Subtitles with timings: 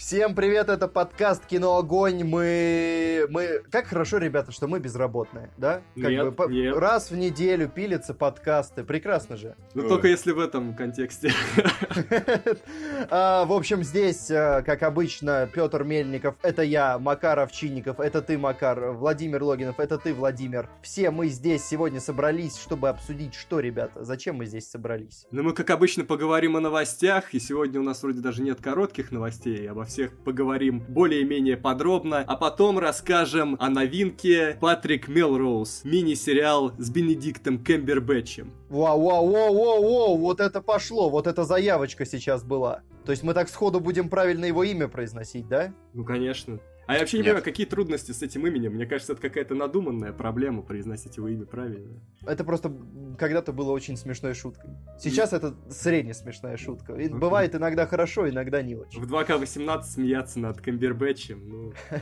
[0.00, 2.24] Всем привет, это подкаст Кино Огонь.
[2.24, 5.82] Мы, мы, как хорошо, ребята, что мы безработные, да?
[5.94, 6.74] Как Нет, бы по- нет.
[6.74, 9.56] раз в неделю пилятся подкасты, прекрасно же.
[9.74, 9.88] Ну Ой.
[9.90, 11.32] только если в этом контексте.
[13.10, 18.38] А, В общем, здесь, э, как обычно, Петр Мельников, это я, Макар Овчинников, это ты,
[18.38, 20.68] Макар, Владимир Логинов, это ты, Владимир.
[20.82, 25.26] Все мы здесь сегодня собрались, чтобы обсудить, что, ребята, зачем мы здесь собрались?
[25.30, 29.10] Ну мы, как обычно, поговорим о новостях, и сегодня у нас вроде даже нет коротких
[29.12, 36.88] новостей, обо всех поговорим более-менее подробно, а потом расскажем о новинке Патрик Мелроуз, мини-сериал с
[36.90, 38.52] Бенедиктом Кэмбербэтчем.
[38.70, 42.82] Вау, вау, вау, вау, вау, вот это пошло, вот эта заявочка сейчас была.
[43.04, 45.74] То есть мы так сходу будем правильно его имя произносить, да?
[45.92, 46.60] Ну, конечно.
[46.90, 47.26] А я вообще не Нет.
[47.28, 48.72] понимаю, какие трудности с этим именем.
[48.74, 52.00] Мне кажется, это какая-то надуманная проблема произносить его имя правильно.
[52.26, 52.72] Это просто
[53.16, 54.70] когда-то было очень смешной шуткой.
[54.98, 56.94] Сейчас это средне смешная шутка.
[56.94, 57.20] И Мгм.
[57.20, 59.00] бывает иногда хорошо, иногда не очень.
[59.00, 61.72] В 2К18 смеяться над Кэмбербэтчем, ну...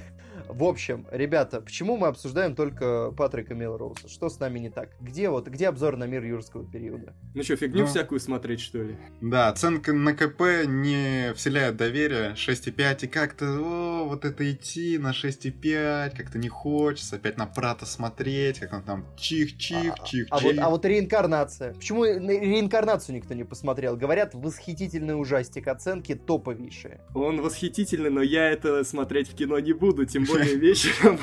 [0.48, 4.08] В общем, ребята, почему мы обсуждаем только Патрика Мелроуза?
[4.08, 4.90] Что с нами не так?
[5.00, 7.12] Где вот, где обзор на мир юрского периода?
[7.34, 7.86] Ну что, фигню Ну.
[7.86, 8.96] всякую смотреть, что ли?
[9.20, 12.34] Да, оценка на КП не вселяет доверие.
[12.36, 17.16] 6,5 и как-то, о, вот это идти на 6,5, как-то не хочется.
[17.16, 20.26] Опять на Прата смотреть, как он там чих-чих, А- чих-чих.
[20.30, 21.74] А, вот, а вот реинкарнация.
[21.74, 23.96] Почему на реинкарнацию никто не посмотрел?
[23.96, 27.00] Говорят, восхитительный ужастик, оценки топовейшие.
[27.14, 31.18] Он восхитительный, но я это смотреть в кино не буду, тем более вечером.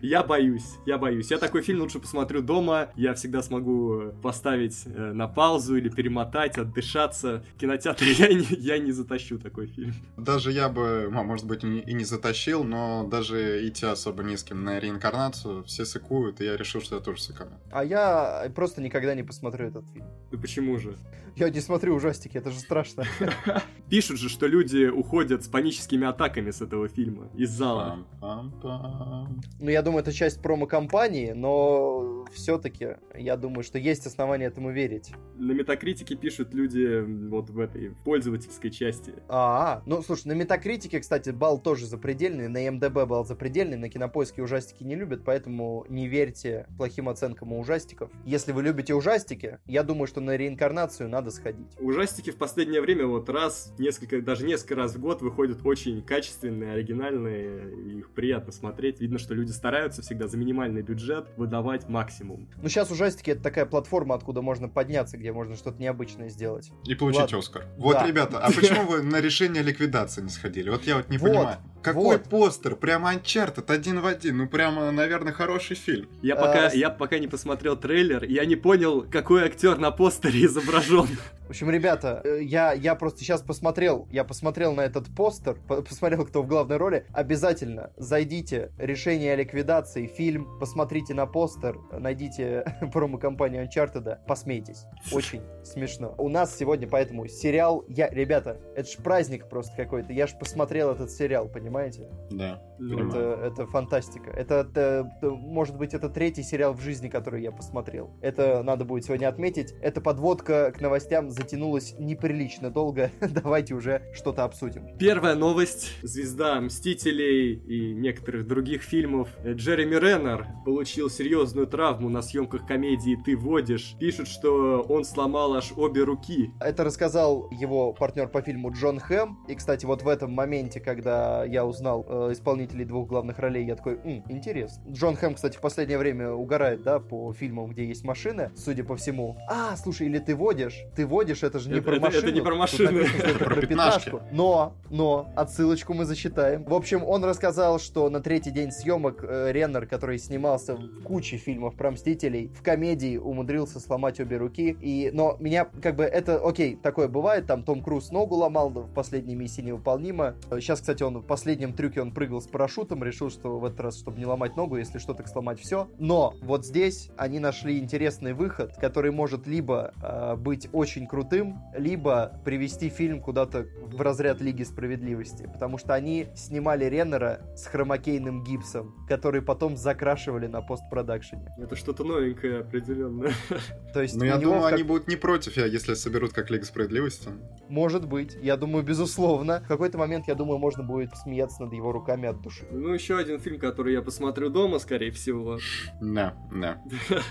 [0.00, 1.30] Я боюсь, я боюсь.
[1.30, 6.58] Я такой фильм лучше посмотрю дома, я всегда смогу поставить э, на паузу или перемотать,
[6.58, 7.44] отдышаться.
[7.54, 9.94] В кинотеатре я не, я не затащу такой фильм.
[10.16, 14.44] Даже я бы, а, может быть, и не затащил, но даже идти особо ни с
[14.44, 17.58] кем на реинкарнацию, все сыкуют, и я решил, что я тоже сыкану.
[17.70, 20.06] А я просто никогда не посмотрю этот фильм.
[20.30, 20.96] Ну почему же?
[21.36, 23.04] Я не смотрю ужастики, это же страшно.
[23.88, 28.04] Пишут же, что люди уходят с паническими атаками с этого фильма из зала.
[28.20, 35.12] Ну, я думаю, это часть промо-компании, но все-таки я думаю, что есть основания этому верить.
[35.36, 39.14] На метакритике пишут люди вот в этой пользовательской части.
[39.28, 44.42] А, ну, слушай, на Метакритике, кстати, балл тоже запредельный, на МДБ балл запредельный, на Кинопоиске
[44.42, 48.10] ужастики не любят, поэтому не верьте плохим оценкам у ужастиков.
[48.24, 51.66] Если вы любите ужастики, я думаю, что на реинкарнацию надо сходить.
[51.78, 56.72] Ужастики в последнее время вот раз, несколько, даже несколько раз в год выходят очень качественные,
[56.74, 59.00] оригинальные, и их приятно смотреть.
[59.00, 62.48] Видно, что люди стараются всегда за минимальный бюджет выдавать максимум.
[62.62, 66.70] Ну, сейчас ужастики это такая платформа, откуда можно подняться, где можно что-то необычное сделать.
[66.86, 67.38] И получить Ладно.
[67.38, 67.66] Оскар.
[67.76, 68.06] Вот, Да.
[68.06, 70.70] ребята, а почему вы на решение ликвидации не сходили?
[70.70, 71.56] Вот я вот не Вот, понимаю.
[71.82, 72.28] Какой вот.
[72.50, 72.76] Постер?
[72.76, 74.38] Прямо Uncharted один в один.
[74.38, 76.08] Ну, прямо, наверное, хороший фильм.
[76.22, 80.44] Я А, пока, я пока не посмотрел трейлер, я не понял, какой актер на постере
[80.46, 81.06] изображен.
[81.46, 85.82] В общем, ребята, э, я, я просто сейчас посмотрел, я посмотрел на этот постер, по-
[85.82, 87.06] посмотрел, кто в главной роли.
[87.12, 94.84] Обязательно зайдите, решение о ликвидации, фильм, посмотрите на постер, найдите промо-компанию Uncharted, посмейтесь.
[95.12, 96.14] Очень смешно.
[96.18, 100.90] У нас сегодня поэтому сериал, я, ребята, это ж праздник просто какой-то, я ж посмотрел
[100.92, 102.08] этот сериал, понимаете?
[102.40, 102.58] Да.
[102.78, 104.30] Ну, Это, это фантастика.
[104.30, 108.16] Это, это, э, может быть, это третий сериал в жизни, который я посмотрел.
[108.22, 109.74] Это надо будет сегодня отметить.
[109.82, 113.10] Эта подводка к новостям затянулась неприлично долго.
[113.20, 114.96] Давайте уже что-то обсудим.
[114.98, 115.92] Первая новость.
[116.02, 119.28] Звезда Мстителей и некоторых других фильмов.
[119.44, 123.94] Джереми Реннер получил серьезную травму на съемках комедии «Ты водишь».
[124.00, 126.50] Пишут, что он сломал аж обе руки.
[126.60, 129.44] Это рассказал его партнер по фильму Джон Хэм.
[129.48, 133.76] И, кстати, вот в этом моменте, когда я узнал э, исполнителей двух главных ролей, я
[133.76, 134.82] такой, «М, интересно.
[134.90, 138.96] Джон Хэм, кстати, в последнее время угорает, да, по фильмам, где есть машины, судя по
[138.96, 139.36] всему.
[139.48, 140.78] А, слушай, или ты водишь?
[140.96, 142.32] Ты водишь, это же не Это- про это- это машину.
[142.32, 142.82] не про что
[143.28, 144.20] Это про пятнашку.
[144.32, 146.64] Но, но, отсылочку мы засчитаем.
[146.64, 151.36] В общем, он рассказал, что на третий день съемок э, Реннер, который снимался в куче
[151.36, 154.76] фильмов про Мстителей, в комедии умудрился сломать обе руки.
[154.80, 158.92] И, но меня, как бы, это, окей, такое бывает, там Том Круз ногу ломал в
[158.92, 160.34] последней миссии невыполнимо.
[160.60, 163.98] Сейчас, кстати, он в последнем трюке он прыгал с парашютом, решил, что в этот раз,
[163.98, 165.88] чтобы не ломать ногу, если что, так сломать все.
[165.98, 172.38] Но вот здесь они нашли интересный выход, который может либо э, быть очень крутым, либо
[172.44, 175.48] привести фильм куда-то в разряд Лиги Справедливости.
[175.50, 181.48] Потому что они снимали Реннера с хромакейным гипсом, который потом закрашивали на постпродакшене.
[181.56, 183.30] Это что-то новенькое определенно.
[183.94, 186.66] То есть Ну, у я думаю, как- они будут не против, если соберут как Лига
[186.66, 187.30] Справедливости.
[187.70, 189.62] Может быть, я думаю, безусловно.
[189.64, 192.64] В какой-то момент, я думаю, можно будет смеяться над его руками от души.
[192.70, 195.58] Ну, еще один фильм, который я посмотрю дома, скорее всего.
[196.00, 196.82] Да, да.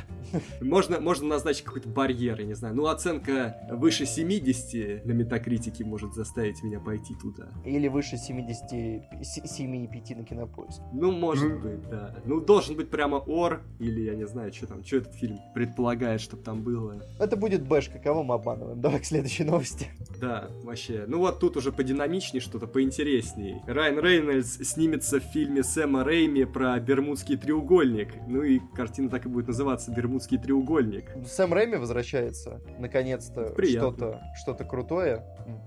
[0.61, 2.75] Можно, можно назначить какой-то барьер, я не знаю.
[2.75, 7.49] Ну, оценка выше 70 на метакритике может заставить меня пойти туда.
[7.65, 10.81] Или выше 77,5 на кинопоиск.
[10.93, 11.59] Ну, может Ну.
[11.59, 12.15] быть, да.
[12.25, 16.21] Ну, должен быть прямо ор, или я не знаю, что там, что этот фильм предполагает,
[16.21, 17.01] чтобы там было.
[17.19, 18.79] Это будет бэшка, кого мы обманываем?
[18.79, 19.87] Давай к следующей новости.
[20.19, 21.05] Да, вообще.
[21.07, 23.61] Ну вот тут уже подинамичнее что-то, поинтересней.
[23.65, 28.09] Райан Рейнольдс снимется в фильме Сэма Рейми про Бермудский треугольник.
[28.27, 31.05] Ну и картина так и будет называться «Бермудский треугольник».
[31.25, 35.23] Сэм Рэйми возвращается, наконец-то, что-то что крутое,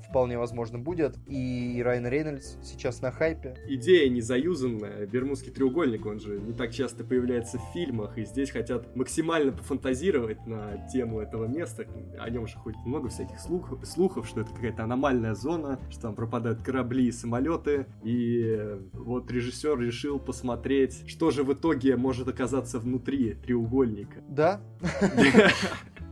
[0.09, 1.17] вполне возможно, будет.
[1.27, 3.57] И Райан Рейнольдс сейчас на хайпе.
[3.69, 5.07] Идея не заюзанная.
[5.07, 10.47] Бермудский треугольник, он же не так часто появляется в фильмах, и здесь хотят максимально пофантазировать
[10.47, 11.87] на тему этого места.
[12.19, 16.15] О нем же ходит много всяких слух- слухов, что это какая-то аномальная зона, что там
[16.15, 17.87] пропадают корабли и самолеты.
[18.05, 24.23] И э, вот режиссер решил посмотреть, что же в итоге может оказаться внутри треугольника.
[24.29, 24.61] Да.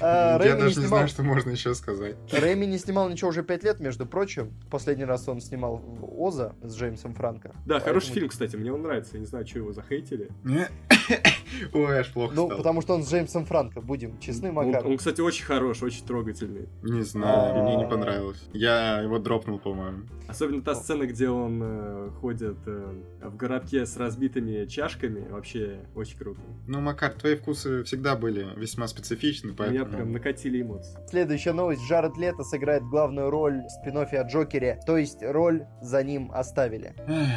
[0.00, 2.16] А, Я даже не снимал- знаю, что можно еще сказать.
[2.32, 4.52] Рэйми не снимал ничего уже пять лет, между прочим.
[4.70, 7.52] Последний раз он снимал в Оза с Джеймсом Франко.
[7.66, 9.12] Да, хороший фильм, кстати, мне он нравится.
[9.14, 10.28] Я не знаю, что его захейтили.
[10.42, 10.68] Не.
[11.72, 12.58] Ой, аж плохо Ну, стало.
[12.58, 14.86] потому что он с Джеймсом Франко, будем честны, Макар.
[14.86, 16.68] он, кстати, очень хороший, очень трогательный.
[16.82, 17.62] Не знаю, А.
[17.62, 18.42] мне не понравилось.
[18.52, 20.04] Я его дропнул, по-моему.
[20.28, 26.18] Особенно та сцена, где он э, ходит э, в городке с разбитыми чашками, вообще очень
[26.18, 26.40] круто.
[26.66, 29.96] Ну, Макар, твои вкусы всегда были весьма специфичны, Меня поэтому...
[29.96, 30.98] прям накатили эмоции.
[31.08, 31.82] Следующая новость.
[31.82, 36.94] Джаред Лето сыграет главную роль в спин о Джокере, то есть роль за ним оставили.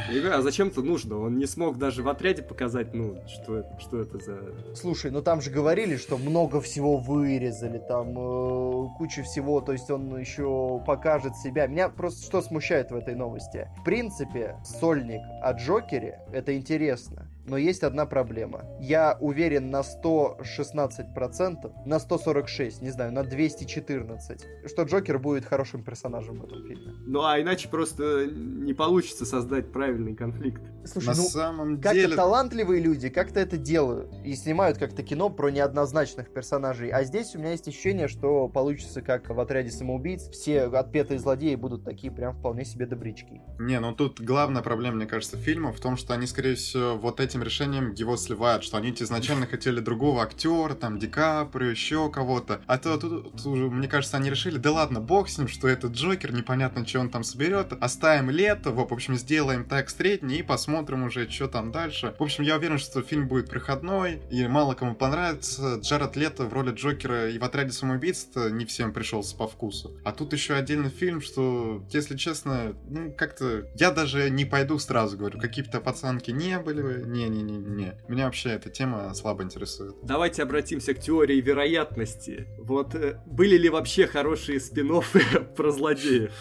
[0.10, 1.20] Говорю, а зачем это нужно?
[1.20, 4.76] Он не смог даже в отряде показать, ну, что это, что это за...
[4.76, 9.90] Слушай, ну там же говорили, что много всего вырезали, там э, куча всего, то есть
[9.90, 11.68] он еще покажет себя.
[11.68, 13.70] Меня просто что смущает в этой новости?
[13.80, 17.30] В принципе, сольник о Джокере это интересно.
[17.48, 18.66] Но есть одна проблема.
[18.80, 26.40] Я уверен на 116%, на 146, не знаю, на 214, что Джокер будет хорошим персонажем
[26.40, 26.94] в этом фильме.
[27.06, 30.62] Ну, а иначе просто не получится создать правильный конфликт.
[30.86, 32.16] Слушай, На ну самом как-то деле...
[32.16, 36.90] талантливые люди как-то это делают и снимают как-то кино про неоднозначных персонажей.
[36.90, 40.30] А здесь у меня есть ощущение, что получится как в отряде самоубийц.
[40.30, 43.42] Все отпетые злодеи будут такие прям вполне себе добрячки.
[43.60, 47.20] Не, ну тут главная проблема, мне кажется, фильма в том, что они, скорее всего, вот
[47.20, 52.62] этим решением его сливают, что они изначально хотели другого актера, там, Ди Каприо, еще кого-то.
[52.68, 55.88] А то тут, уже, мне кажется, они решили, да ладно, бог с ним, что это
[55.88, 57.74] Джокер, непонятно, что он там соберет.
[57.80, 62.16] Оставим лето, в общем, сделаем так средний и посмотрим уже, что там дальше.
[62.18, 65.80] В общем, я уверен, что фильм будет проходной, и мало кому понравится.
[65.82, 69.98] Джаред Лето в роли Джокера и в отряде самоубийц не всем пришелся по вкусу.
[70.04, 73.68] А тут еще отдельный фильм, что, если честно, ну, как-то...
[73.76, 77.04] Я даже не пойду сразу, говорю, какие-то пацанки не были бы.
[77.30, 77.96] Не-не-не-не.
[78.08, 79.96] Меня вообще эта тема слабо интересует.
[80.04, 82.48] Давайте обратимся к теории вероятности.
[82.60, 85.02] Вот э, были ли вообще хорошие спин
[85.56, 86.34] про злодеев?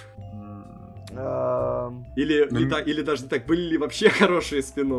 [1.18, 4.92] Ам, Или, Ну, или даже не так, были ли вообще хорошие спин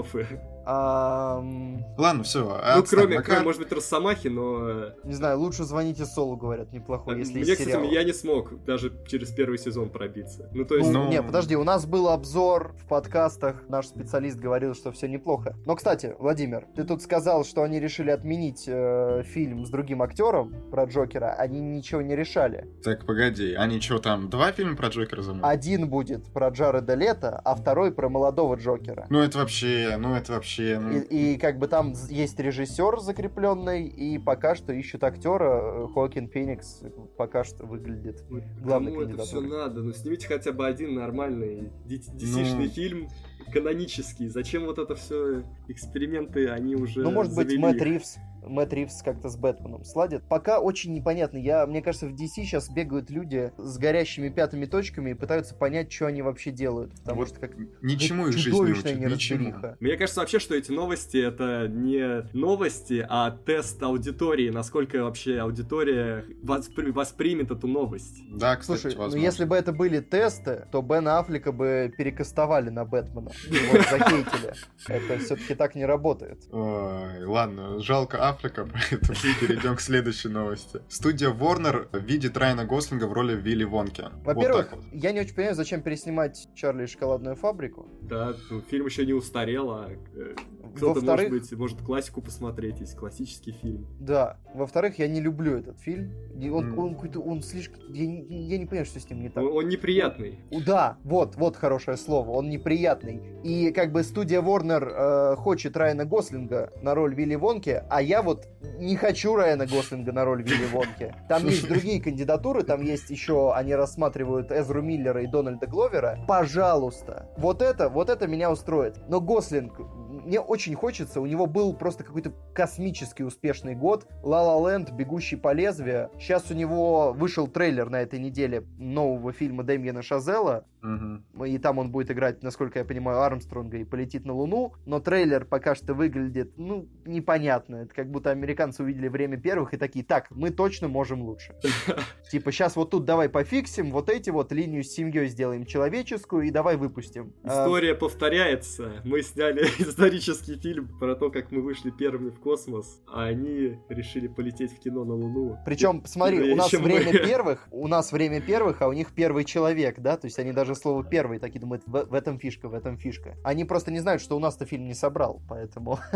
[0.68, 2.62] Ладно, все.
[2.76, 4.70] Ну, кроме, кроме, может быть, Росомахи, но...
[4.70, 7.84] э, не знаю, лучше звоните Солу, говорят, неплохой, если Мне, кстати, сериал.
[7.84, 10.50] я не смог даже через первый сезон пробиться.
[10.54, 10.92] Ну, то есть...
[10.92, 15.08] Ну, Ну- Не, подожди, у нас был обзор в подкастах, наш специалист говорил, что все
[15.08, 15.56] неплохо.
[15.66, 20.54] Но, кстати, Владимир, ты тут сказал, что они решили отменить э, фильм с другим актером
[20.72, 22.68] про Джокера, они ничего не решали.
[22.84, 25.48] Так, погоди, они что там, два фильма про Джокера замутили?
[25.52, 29.06] Один будет про Джареда Лето, а второй про молодого Джокера.
[29.10, 30.57] Ну, это вообще, ну, это вообще...
[30.62, 35.84] ну, И, и как бы там есть режиссер закрепленный, и пока что ищут актера.
[35.84, 36.82] э, Хоакин Феникс
[37.18, 38.24] пока что выглядит.
[38.30, 39.82] Ну, главной кому это все надо?
[39.82, 42.70] Ну, снимите хотя бы один нормальный DC-шный Ну.
[42.70, 43.08] фильм,
[43.54, 44.28] канонический.
[44.28, 47.84] Зачем вот это все эксперименты, они уже Ну, может быть, завели Мэтт их?
[47.84, 50.24] Ривз, Мэтт Ривз как-то с Бэтменом сладит.
[50.28, 51.38] Пока очень непонятно.
[51.38, 55.92] Я, мне кажется, в DC сейчас бегают люди с горящими пятыми точками и пытаются понять,
[55.92, 56.92] что они вообще делают.
[57.02, 57.52] Потому Вот что как
[57.82, 59.54] Ничему их жизнь не учит, ничему.
[59.80, 66.26] Мне кажется вообще, что эти новости это не новости, а тест аудитории, насколько вообще аудитория
[66.44, 68.24] воспри- воспримет эту новость.
[68.30, 69.26] Да, кстати, Слушай, ну возможно.
[69.26, 73.32] если бы это были тесты, то Бена Аффлека бы перекастовали на Бэтмена.
[73.48, 74.54] Его захейтили.
[74.88, 76.44] Это все-таки так не работает.
[76.52, 80.80] Ой, ладно, жалко Африка, поэтому перейдем к следующей новости.
[80.90, 84.06] Студия Warner видит Райана Гослинга в роли Вилли Вонки.
[84.24, 84.94] Во-первых, вот вот.
[84.94, 87.88] я не очень понимаю, зачем переснимать Чарли и шоколадную фабрику.
[88.02, 90.36] Да, ну, фильм еще не устарел, а э,
[90.76, 93.88] Кто-то, может Во-вторых- быть, может классику посмотреть, есть классический фильм.
[94.00, 94.38] Да.
[94.54, 96.14] Во-вторых, я не люблю этот фильм.
[96.54, 96.80] Он, М.
[96.80, 97.82] он какой-то, он слишком...
[97.92, 99.44] Я, не- я не понимаю, что с ним не так.
[99.44, 100.40] Он, он неприятный.
[100.52, 103.22] У- Да, вот, вот хорошее слово, он неприятный.
[103.44, 108.17] И как бы студия Warner э, хочет Райана Гослинга на роль Вилли Вонки, а я
[108.22, 108.48] вот
[108.80, 111.14] не хочу Райана Гослинга на роль Вилли Вонки.
[111.28, 116.20] Там есть другие кандидатуры, там есть еще, они рассматривают Эзру Миллера и Дональда Гловера.
[116.28, 118.98] Пожалуйста, вот это, вот это меня устроит.
[119.08, 119.80] Но Гослинг,
[120.28, 124.08] мне очень хочется, у него был просто какой-то космически успешный год.
[124.24, 126.10] La Land, Бегущий по лезвию.
[126.20, 130.66] Сейчас у него вышел трейлер на этой неделе нового фильма Дэмьена Шазела.
[130.82, 131.24] Мгм.
[131.46, 134.74] И там он будет играть, насколько я понимаю, Армстронга и полетит на Луну.
[134.86, 137.78] Но трейлер пока что выглядит, ну, непонятно.
[137.78, 141.56] Это как будто американцы увидели время первых и такие, так, мы точно можем лучше.
[142.32, 146.52] Типа, сейчас вот тут давай пофиксим, вот эти вот линию с семьей сделаем человеческую и
[146.52, 147.34] давай выпустим.
[147.44, 149.02] А, История повторяется.
[149.04, 154.28] Мы сняли исторический фильм про то, как мы вышли первыми в космос, а они решили
[154.28, 155.58] полететь в кино на Луну.
[155.66, 160.00] Причем, смотри, у нас время первых, у нас время первых, а у них первый человек,
[160.00, 162.98] да, то есть они даже слово первый такие думают, в, в этом фишка, в этом
[162.98, 163.36] фишка.
[163.44, 166.00] Они просто не знают, что у нас-то фильм не собрал, поэтому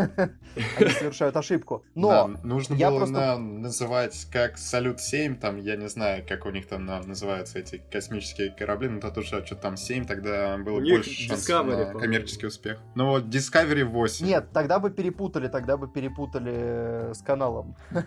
[0.76, 1.84] они совершают ошибку.
[1.94, 6.46] Но Да, нужно я было просто- на- называть как Салют-7, там, я не знаю, как
[6.46, 10.56] у них там на- называются эти космические корабли, но то что что там 7, тогда
[10.58, 12.78] было У больше шансов Discovery, на коммерческий успех.
[12.94, 14.26] Ну вот Discovery 8.
[14.26, 17.74] нет, тогда бы перепутали, тогда бы перепутали э, с каналом.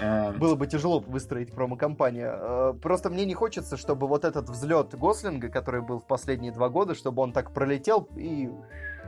[0.00, 2.30] А, Было бы тяжело выстроить промо-компанию.
[2.40, 6.68] Э, Просто мне не хочется, чтобы вот этот взлет Гослинга, который был в последние два
[6.68, 8.50] года, чтобы он так пролетел и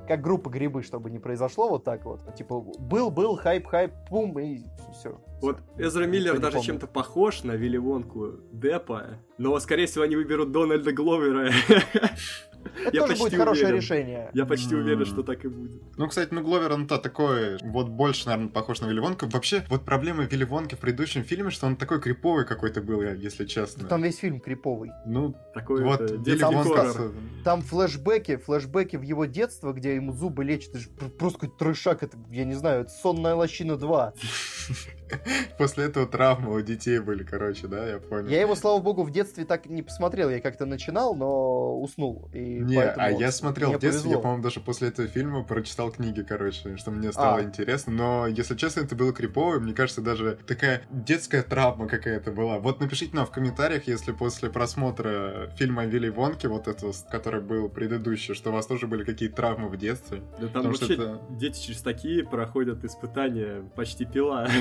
[0.06, 2.20] как группа грибы, чтобы не произошло вот так вот.
[2.34, 4.62] Типа, был-был, хайп-хайп, пум, и
[4.92, 5.20] все.
[5.40, 10.52] Вот Эзра Миллер даже чем-то похож на Вилли Вонку Деппа, но, скорее всего, они выберут
[10.52, 11.50] Дональда Гловера.
[12.86, 13.80] Это Я тоже будет хорошее уверен.
[13.80, 14.30] решение.
[14.34, 15.82] Я почти уверен, что так и будет.
[15.96, 19.26] Ну, кстати, ну Гловер, он-то такой, вот больше, наверное, похож на Вилли Вонка.
[19.26, 23.12] Вообще, вот проблема Вилли Вонки в предыдущем фильме, что он такой криповый какой-то был, я-
[23.14, 23.86] если честно.
[23.88, 24.90] Там весь фильм криповый.
[25.06, 30.44] Ну, Такой вот это, Вилли детский Там флешбеки, флешбеки в его детство, где ему зубы
[30.44, 30.70] лечат.
[30.70, 34.12] Это же пр- просто какой-то трешак, это, я не знаю, это «Сонная лощина 2».
[35.58, 38.28] После этого травмы у детей были, короче, да, я понял.
[38.28, 40.30] Я его, слава богу, в детстве так не посмотрел.
[40.30, 42.28] Я как-то начинал, но уснул.
[42.32, 44.20] И Не, а я смотрел в детстве, я, повезло.
[44.22, 47.42] по-моему, даже после этого фильма прочитал книги, короче, что мне стало А.
[47.42, 47.92] интересно.
[47.92, 52.58] Но, если честно, это было крипово, и мне кажется, даже такая детская травма какая-то была.
[52.58, 57.68] Вот напишите нам в комментариях, если после просмотра фильма Вилли Вонки, вот этого, который был
[57.68, 60.22] предыдущий, что у вас тоже были какие-то травмы в детстве.
[60.40, 64.48] Да там Потому что вообще это- дети через такие проходят испытания почти пила.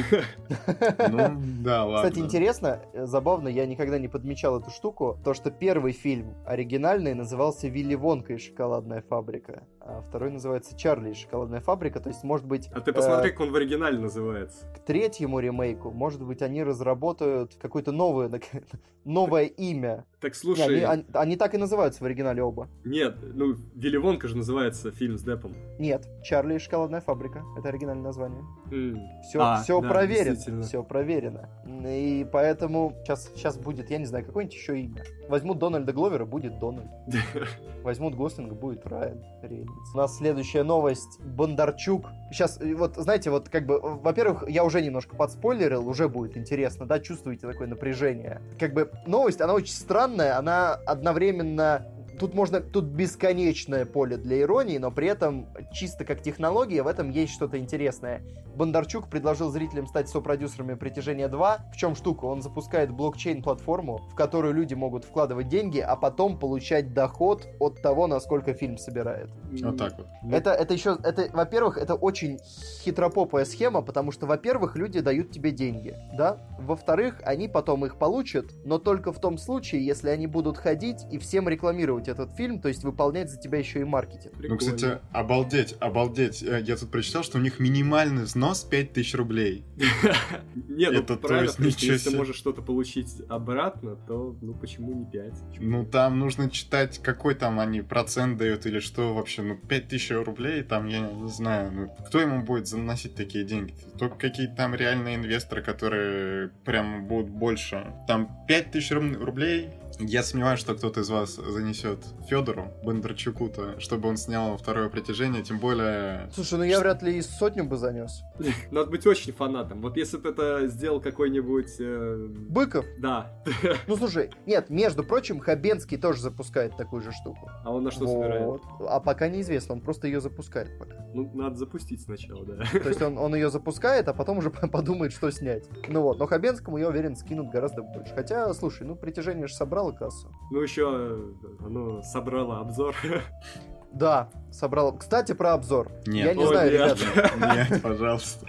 [1.09, 2.09] Ну, да, ладно.
[2.09, 7.13] Кстати, интересно, э, забавно, я никогда не подмечал эту штуку, то, что первый фильм оригинальный
[7.13, 12.23] назывался «Вилли Вонка и шоколадная фабрика», а второй называется «Чарли и шоколадная фабрика», то есть,
[12.23, 14.65] может быть, А ты э, посмотри, как он в оригинале называется.
[14.73, 18.31] к третьему ремейку, может быть, они разработают какое-то новое,
[19.03, 20.05] новое имя.
[20.21, 22.69] Так Не, слушай, они, они- они так и называются в оригинале оба.
[22.85, 25.53] нет, ну, Вилли Вонка же называется фильм с Деппом.
[25.79, 28.41] Нет, «Чарли и шоколадная фабрика»— это оригинальное название.
[28.71, 28.97] М.
[29.27, 31.49] Все, А, все да, проверено, все проверено.
[31.85, 35.03] И поэтому сейчас, сейчас будет, я не знаю, какое-нибудь еще имя.
[35.27, 36.87] Возьмут Дональда Гловера, будет Дональд.
[37.83, 39.72] Возьмут Гослинга, будет Райан Рейнольдс.
[39.93, 41.19] У нас следующая новость.
[41.19, 42.07] Бондарчук.
[42.31, 46.85] Сейчас, э, вот, знаете, вот как бы, во-первых, я уже немножко подспойлерил, уже будет интересно,
[46.85, 48.41] да, чувствуете такое напряжение.
[48.59, 51.85] Как бы новость, она очень странная, она одновременно
[52.19, 57.09] Тут можно, тут бесконечное поле для иронии, но при этом чисто как технология в этом
[57.09, 58.23] есть что-то интересное.
[58.55, 61.71] Бондарчук предложил зрителям стать сопродюсерами «Притяжения 2».
[61.73, 62.25] В чем штука?
[62.25, 68.05] Он запускает блокчейн-платформу, в которую люди могут вкладывать деньги, а потом получать доход от того,
[68.05, 69.29] насколько фильм собирает.
[69.63, 70.07] Вот так вот.
[70.31, 72.39] Это, это еще, это, во-первых, это очень
[72.83, 76.37] хитропопая схема, потому что, во-первых, люди дают тебе деньги, да?
[76.59, 81.17] Во-вторых, они потом их получат, но только в том случае, если они будут ходить и
[81.17, 84.33] всем рекламировать этот фильм, то есть выполнять за тебя еще и маркетинг.
[84.35, 84.57] Ну, прикольно.
[84.57, 86.43] кстати, обалдеть, обалдеть.
[86.43, 89.63] Э, Я тут прочитал, что у них минимальный взнос 5000 рублей.
[90.55, 94.93] Не, ну Это, то есть, ничего если ты можешь что-то получить обратно, то ну почему
[94.93, 95.33] не 5?
[95.59, 99.41] Ну, там нужно читать, какой там они процент дают или что вообще.
[99.41, 103.73] Ну, 5000 рублей, там, я не знаю, ну, кто ему будет заносить такие деньги?
[103.97, 107.93] Только какие-то там реальные инвесторы, которые прям будут больше.
[108.07, 109.69] Там 5000 руб- рублей,
[110.05, 115.59] я сомневаюсь, что кто-то из вас занесет Федору Бондарчуку-то, чтобы он снял второе притяжение, тем
[115.59, 116.29] более...
[116.33, 118.21] Слушай, ну я вряд ли и сотню бы занес.
[118.71, 119.81] Надо быть очень фанатом.
[119.81, 121.75] Вот если бы это сделал какой-нибудь...
[121.79, 122.85] э, Быков?
[122.99, 123.31] Да.
[123.87, 127.49] Ну слушай, нет, между прочим, Хабенский тоже запускает такую же штуку.
[127.63, 128.45] А он на что собирает?
[128.45, 128.61] Вот.
[128.87, 131.02] А пока неизвестно, он просто ее запускает пока.
[131.13, 132.63] Ну, надо запустить сначала, да.
[132.71, 135.67] То есть он, он ее запускает, а потом уже подумает, что снять.
[135.87, 138.13] Ну вот, но Хабенскому, я уверен, скинут гораздо больше.
[138.13, 140.31] Хотя, слушай, ну притяжение же собрало кассу.
[140.51, 142.95] Ну еще оно собрало обзор.
[143.93, 144.97] Да, собрал.
[144.97, 145.91] Кстати, про обзор.
[146.07, 146.25] Нет.
[146.25, 146.99] Я не О, знаю, нет.
[146.99, 147.69] ребята.
[147.69, 148.47] Нет, пожалуйста.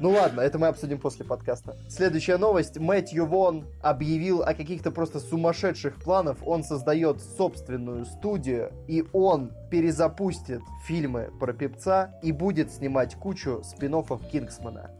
[0.00, 1.76] Ну ладно, это мы обсудим после подкаста.
[1.88, 2.78] Следующая новость.
[2.78, 6.38] Мэтью Вон объявил о каких-то просто сумасшедших планах.
[6.44, 14.02] Он создает собственную студию, и он перезапустит фильмы про певца и будет снимать кучу спин
[14.30, 14.90] Кингсмана.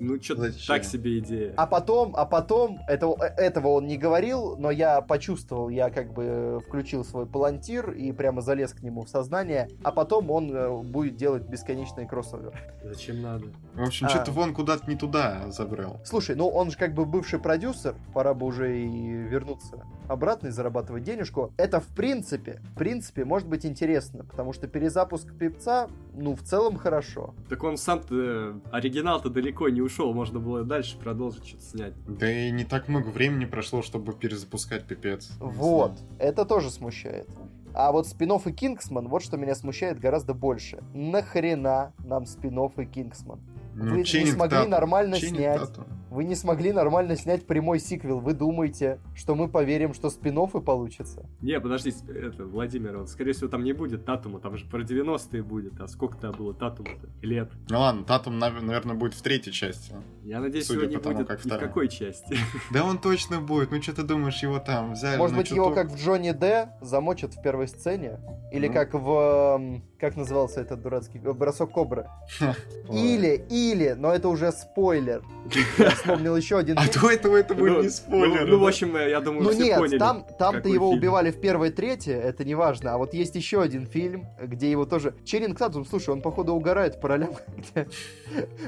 [0.00, 1.54] Ну, что-то так себе идея.
[1.56, 6.60] А потом, а потом, это, этого он не говорил, но я почувствовал, я как бы
[6.66, 11.16] включил свой палантир и прямо залез к нему в сознание, а потом он э, будет
[11.16, 12.52] делать бесконечный кроссовер.
[12.82, 13.46] Зачем надо?
[13.74, 14.10] В общем, А.
[14.10, 16.00] что-то вон куда-то не туда забрел.
[16.04, 20.50] Слушай, ну он же как бы бывший продюсер, пора бы уже и вернуться обратно и
[20.50, 21.52] зарабатывать денежку.
[21.56, 26.76] Это в принципе, в принципе, может быть интересно, потому что перезапуск певца, ну, в целом
[26.76, 27.34] хорошо.
[27.48, 31.92] Так он сам-то, оригинал-то далеко не ушел, можно было дальше продолжить что-то снять.
[32.06, 35.30] Да и не так много времени прошло, чтобы перезапускать пипец.
[35.38, 37.28] Вот, это тоже смущает.
[37.74, 40.82] А вот спин и Кингсман, вот что меня смущает гораздо больше.
[40.94, 43.40] Нахрена нам спин и Кингсман?
[43.74, 45.60] Ну, Вы не смогли нормально снять.
[45.60, 45.84] Татум.
[46.14, 48.20] Вы не смогли нормально снять прямой сиквел.
[48.20, 51.28] Вы думаете, что мы поверим, что спин и получится?
[51.40, 55.42] Не, подожди, это, Владимир, он, скорее всего, там не будет Татума, там же про 90-е
[55.42, 57.08] будет, а сколько-то было Татума-то?
[57.20, 57.50] Лет.
[57.68, 59.92] Ну ладно, Татум, нав- наверное, будет в третьей части.
[60.22, 62.36] Я надеюсь, Судя его не по тому, будет как ни в какой части.
[62.72, 63.72] Да он точно будет.
[63.72, 66.68] Ну что ты думаешь, его там взяли Может на быть, его как в Джонни Д
[66.80, 68.20] замочат в первой сцене?
[68.52, 68.72] Или Ну.
[68.72, 69.80] как в...
[69.98, 71.20] Как назывался этот дурацкий...
[71.24, 72.06] э, Бросок Кобры?
[72.90, 75.22] Или, или, но это уже спойлер.
[76.04, 78.40] Вспомнил еще один А то этого это будет Ну, не спойлер.
[78.42, 81.70] Ну, ну, в общем, э, я думаю, Ну все нет, там-то его убивали в первой
[81.70, 82.92] трети, это не важно.
[82.92, 85.14] А вот есть еще один фильм, где его тоже...
[85.24, 87.30] Черинг Татум, слушай, он походу угорает по ролям,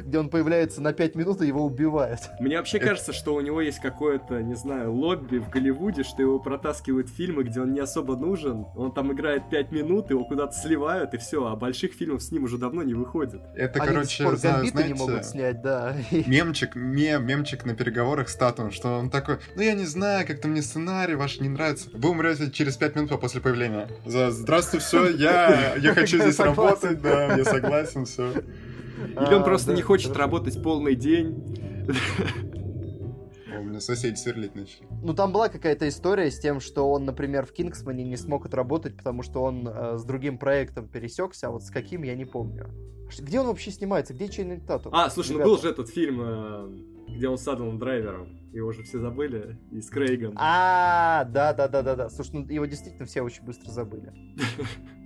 [0.00, 2.20] где, он появляется на 5 минут и его убивают.
[2.40, 6.38] Мне вообще кажется, что у него есть какое-то, не знаю, лобби в Голливуде, что его
[6.38, 8.66] протаскивают в фильмы, где он не особо нужен.
[8.76, 11.46] Он там играет 5 минут, его куда-то сливают, и все.
[11.46, 13.42] А больших фильмов с ним уже давно не выходит.
[13.54, 15.96] Это, Они до короче, за- не могут снять, да.
[16.26, 20.48] Мемчик, мем, мемчик на переговорах с Татом, что он такой, ну я не знаю, как-то
[20.48, 21.90] мне сценарий ваш не нравится.
[21.92, 23.88] Вы умрете через пять минут после появления.
[24.06, 28.30] За здравствуй, все, я, я хочу здесь работать, да, я согласен, все.
[28.32, 31.34] Или он А, просто не хочет работать полный день.
[33.58, 34.86] У меня соседи сверлить начали.
[35.02, 38.96] Ну, там была какая-то история с тем, что он, например, в Кингсмане не смог отработать,
[38.96, 42.68] потому что он э, с другим проектом пересекся, а вот с каким, я не помню.
[43.18, 44.14] Где он вообще снимается?
[44.14, 44.92] Где Чейнинг Татум?
[44.94, 45.50] А, слушай, ну Ребята.
[45.50, 46.68] был же этот фильм, э,
[47.08, 48.38] где он с Адамом Драйвером.
[48.52, 49.58] Его же все забыли.
[49.70, 50.34] И с Крейгом.
[50.36, 52.08] А, да, да, да, да, да.
[52.08, 54.12] Слушай, ну его действительно все очень быстро забыли.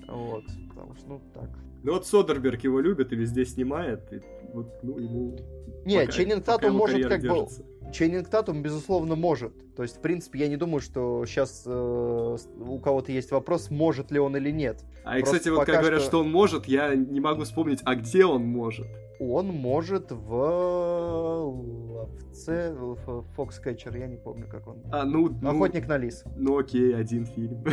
[0.09, 1.49] Вот, потому что, ну, так.
[1.85, 4.13] Ну вот Содерберг его любит и везде снимает.
[4.13, 4.21] И
[4.53, 5.39] вот, ну, ему...
[5.85, 7.47] Не, пока Татум может как бы...
[7.91, 9.75] Чейнинг Татум, безусловно, может.
[9.75, 14.19] То есть, в принципе, я не думаю, что сейчас у кого-то есть вопрос, может ли
[14.19, 14.85] он или нет.
[15.05, 17.81] А и, Просто кстати, вот как говорят, что- что он может, я не могу вспомнить,
[17.85, 18.87] а где он может.
[19.19, 20.33] Он может в
[21.45, 24.79] ловце, в Foxcatcher, я не помню, как он.
[24.91, 26.25] А, ну, ну, Охотник на лис.
[26.37, 27.65] ну окей, один фильм.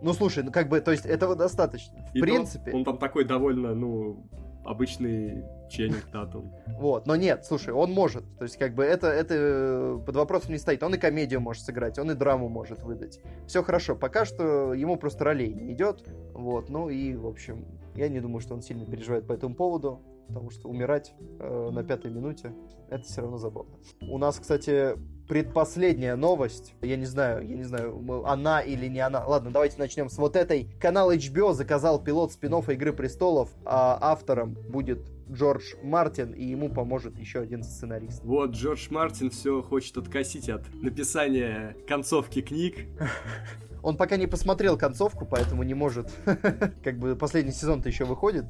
[0.00, 1.94] Ну слушай, ну как бы, то есть этого достаточно.
[2.12, 2.72] В И принципе.
[2.72, 4.24] Он там такой довольно, ну,
[4.64, 6.52] обычный Ченнинг Татум.
[6.78, 8.24] Вот, но нет, слушай, он может.
[8.38, 10.82] То есть, как бы это, это э, под вопросом не стоит.
[10.82, 13.20] Он и комедию может сыграть, он и драму может выдать.
[13.46, 13.96] Все хорошо.
[13.96, 16.04] Пока что ему просто ролей не идет.
[16.34, 20.00] Вот, ну и, в общем, я не думаю, что он сильно переживает по этому поводу.
[20.28, 22.52] Потому что умирать э, на пятой минуте
[22.92, 23.72] это все равно забавно.
[24.02, 24.96] У нас, кстати,
[25.28, 26.74] предпоследняя новость.
[26.82, 29.24] Я не знаю, я не знаю, она или не она.
[29.26, 30.70] Ладно, давайте начнем с вот этой.
[30.78, 37.18] Канал HBO заказал пилот спин Игры престолов, а автором будет Джордж Мартин, и ему поможет
[37.18, 38.22] еще один сценарист.
[38.24, 42.86] Вот, Джордж Мартин все хочет откосить от написания концовки книг.
[43.82, 46.10] Он пока не посмотрел концовку, поэтому не может.
[46.84, 48.46] Как бы последний сезон-то еще выходит.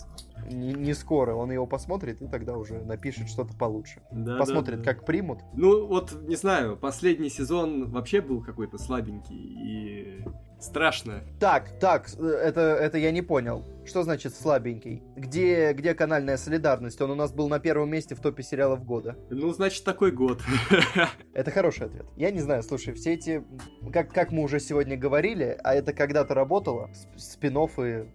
[0.50, 1.34] Не, не скоро.
[1.34, 4.02] Он его посмотрит и тогда уже напишет что-то получше.
[4.10, 4.92] Да, Посмотрит, да, да.
[4.92, 5.40] как примут.
[5.54, 10.24] Ну, вот, не знаю, последний сезон вообще был какой-то слабенький и
[10.62, 11.22] страшно.
[11.40, 13.64] Так, так, э, это, это я не понял.
[13.84, 15.02] Что значит слабенький?
[15.16, 17.00] Где, где канальная солидарность?
[17.00, 19.16] Он у нас был на первом месте в топе сериалов года.
[19.28, 20.40] Ну, значит, такой год.
[21.34, 22.06] Это хороший ответ.
[22.16, 23.44] Я не знаю, слушай, все эти,
[23.92, 27.52] как, как мы уже сегодня говорили, а это когда-то работало, спин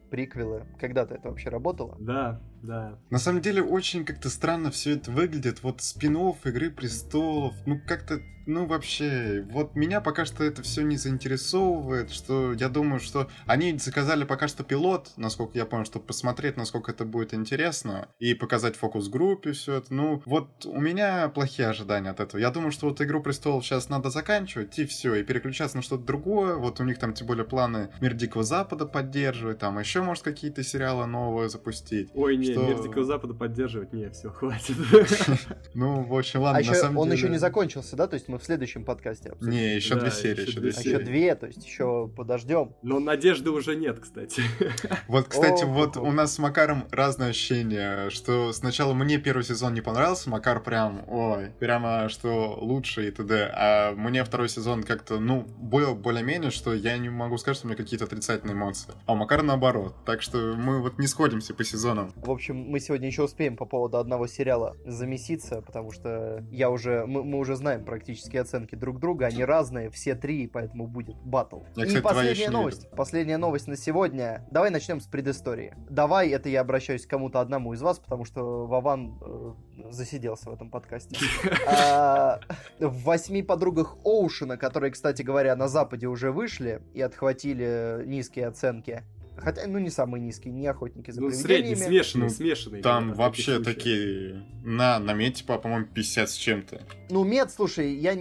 [0.09, 1.95] приквелы, когда-то это вообще работало.
[1.99, 2.41] Да.
[2.63, 2.99] Да.
[3.09, 5.63] На самом деле очень как-то странно все это выглядит.
[5.63, 10.95] Вот спин Игры Престолов, ну как-то ну, вообще, вот меня пока что это все не
[10.95, 16.55] заинтересовывает, что я думаю, что они заказали пока что пилот, насколько я понял, чтобы посмотреть,
[16.55, 19.93] насколько это будет интересно, и показать фокус-группе все это.
[19.93, 22.39] Ну, вот у меня плохие ожидания от этого.
[22.39, 26.05] Я думаю, что вот Игру Престолов сейчас надо заканчивать, и все, и переключаться на что-то
[26.05, 26.55] другое.
[26.55, 30.63] Вот у них там, тем более, планы Мир Дикого Запада поддерживать, там еще, может, какие-то
[30.63, 32.09] сериалы новые запустить.
[32.13, 34.75] Ой, не, Мир Дикого Запада поддерживать, не, все, хватит.
[35.73, 38.07] Ну, в общем, ладно, а на самом он еще не закончился, да?
[38.07, 39.51] То есть мы в следующем подкасте обсудим.
[39.51, 40.47] Не, еще да, две серии.
[40.47, 40.87] Еще, две серии.
[40.87, 42.75] еще две, то есть еще подождем.
[42.81, 44.41] Но надежды уже нет, кстати.
[45.07, 49.73] Вот, кстати, О, вот у нас с Макаром разное ощущение, что сначала мне первый сезон
[49.73, 53.51] не понравился, Макар прям, ой, прямо что лучше и т.д.
[53.53, 57.69] А мне второй сезон как-то, ну, был более-менее, что я не могу сказать, что у
[57.69, 58.93] меня какие-то отрицательные эмоции.
[59.05, 59.95] А у Макара наоборот.
[60.05, 62.13] Так что мы вот не сходимся по сезонам.
[62.15, 67.05] В общем, мы сегодня еще успеем по поводу одного сериала замеситься, потому что я уже,
[67.05, 71.61] мы, мы уже знаем практически оценки друг друга, они разные, все три, поэтому будет батл.
[71.75, 74.47] Я, и последняя новость, последняя новость на сегодня.
[74.51, 75.73] Давай начнем с предыстории.
[75.89, 79.53] Давай, это я обращаюсь к кому-то одному из вас, потому что Вован э,
[79.91, 81.17] засиделся в этом подкасте.
[81.69, 82.39] А,
[82.79, 89.03] в восьми подругах Оушена, которые, кстати говоря, на Западе уже вышли и отхватили низкие оценки,
[89.37, 91.75] Хотя, ну, не самые низкие, не охотники за ну, привидениями.
[91.75, 92.81] средний, смешанный, ну, смешанный.
[92.81, 96.81] Там вообще такие на, на мете, по-моему, 50 с чем-то.
[97.09, 98.15] Ну, мед, слушай, я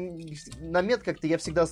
[0.60, 1.66] на мед как-то я всегда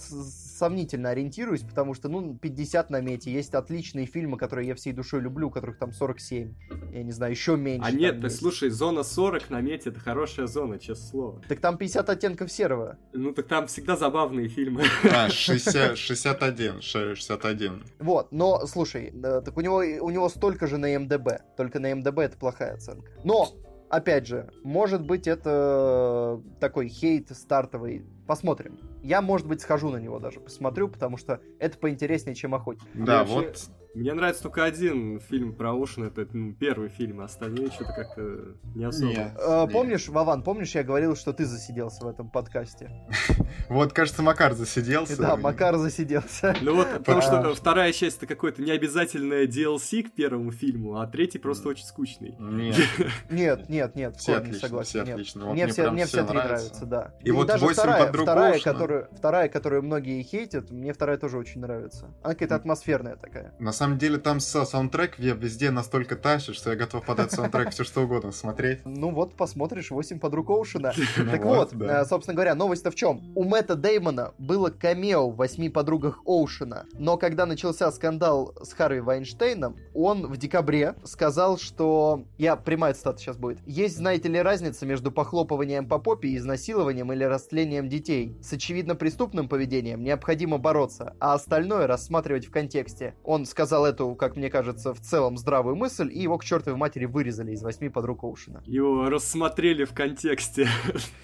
[0.55, 3.33] сомнительно ориентируюсь, потому что, ну, 50 на мете.
[3.33, 6.55] Есть отличные фильмы, которые я всей душой люблю, у которых там 47.
[6.93, 7.89] Я не знаю, еще меньше.
[7.89, 11.43] А нет, ты слушай, зона 40 на мете это хорошая зона, честное слово.
[11.49, 12.99] Так там 50 оттенков серого.
[13.13, 14.85] Ну, так там всегда забавные фильмы.
[15.13, 17.85] А, 60, 61, 61.
[17.99, 21.95] Вот, но, слушай, э, так у него, у него столько же на МДБ, только на
[21.95, 23.11] МДБ это плохая оценка.
[23.25, 23.49] Но
[23.89, 28.05] опять же, может быть, это такой хейт стартовый.
[28.27, 28.79] Посмотрим.
[29.03, 32.89] Я, может быть, схожу на него даже, посмотрю, потому что это поинтереснее, чем охотник.
[32.95, 33.35] Да, вообще...
[33.35, 37.93] вот мне нравится только один фильм про Оушен, это ну, первый фильм, а остальные что-то
[37.93, 39.07] как-то не особо.
[39.07, 39.73] Нет, а, нет.
[39.73, 42.91] Помнишь, Вован, помнишь, я говорил, что ты засиделся в этом подкасте?
[43.69, 45.17] Вот, кажется, Макар засиделся.
[45.17, 46.55] Да, Макар засиделся.
[46.61, 51.39] Ну вот, потому что вторая часть это какое-то необязательное DLC к первому фильму, а третий
[51.39, 52.37] просто очень скучный.
[52.39, 52.77] Нет.
[53.31, 55.05] Нет, нет, нет, все отлично, согласен.
[55.05, 55.53] Все отлично.
[55.53, 57.15] Мне все, мне все три нравятся, да.
[57.23, 62.15] И вот даже вторая, вторая, которую, вторая, которую многие хейтят, мне вторая тоже очень нравится.
[62.23, 63.55] Она какая-то атмосферная такая.
[63.59, 68.03] На самом деле там саундтрек везде настолько тащит, что я готов подать саундтрек все что
[68.03, 68.81] угодно смотреть.
[68.85, 70.93] Ну вот, посмотришь 8 подруг Оушена.
[71.17, 73.23] Ну так вот, э, собственно говоря, новость-то в чем?
[73.35, 79.01] У Мэтта Деймона было камео в 8 подругах Оушена, но когда начался скандал с Харви
[79.01, 82.25] Вайнштейном, он в декабре сказал, что...
[82.39, 83.59] Я, прямая цитата сейчас будет.
[83.67, 88.37] Есть, знаете ли, разница между похлопыванием по попе и изнасилованием или растлением детей.
[88.43, 93.15] С очевидно преступным поведением необходимо бороться, а остальное рассматривать в контексте.
[93.25, 97.07] Он сказал эту как мне кажется, в целом здравую мысль, и его к чертовой матери
[97.07, 98.63] вырезали из восьми подруг Оушена.
[98.67, 100.69] Его рассмотрели в контексте.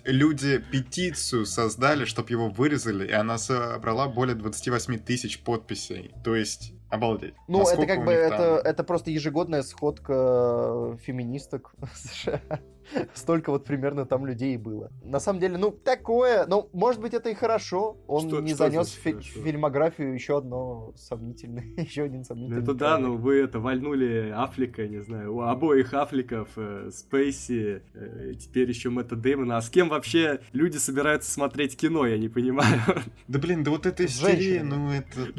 [0.05, 6.11] Люди петицию создали, чтобы его вырезали, и она собрала более 28 тысяч подписей.
[6.25, 7.35] То есть Обалдеть.
[7.47, 12.41] Ну, Насколько это как бы, это, это просто ежегодная сходка феминисток США.
[13.15, 14.91] Столько вот примерно там людей и было.
[15.05, 17.97] На самом деле, ну, такое, ну, может быть, это и хорошо.
[18.09, 22.63] Он что, не что занес в фи- фильмографию еще одно сомнительное, еще один сомнительный.
[22.63, 28.33] Это да, но вы это вальнули Афлика, не знаю, у обоих Афликов, э, Спейси, э,
[28.35, 29.59] теперь еще Мэтта Дэймона.
[29.59, 32.81] А с кем вообще люди собираются смотреть кино, я не понимаю.
[33.29, 35.33] Да блин, да вот эта истерия, ну это...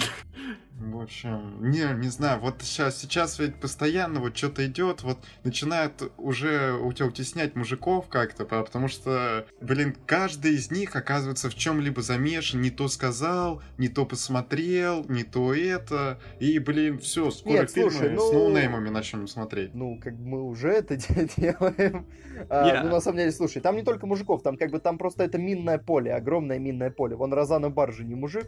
[0.81, 6.11] В общем, не, не знаю, вот сейчас, сейчас ведь постоянно вот что-то идет, вот начинают
[6.17, 12.01] уже у тебя утеснять мужиков как-то, потому что, блин, каждый из них оказывается в чем-либо
[12.01, 17.71] замешан, не то сказал, не то посмотрел, не то это, и, блин, все, скоро Нет,
[17.71, 18.21] фильмы слушай, ну...
[18.21, 19.75] с ноунеймами начнем смотреть.
[19.75, 20.95] Ну, как бы мы уже это
[21.37, 22.07] делаем.
[22.49, 22.83] А, yeah.
[22.83, 25.37] Ну, на самом деле, слушай, там не только мужиков, там как бы там просто это
[25.37, 27.15] минное поле, огромное минное поле.
[27.15, 28.47] Вон Розана Баржи не мужик.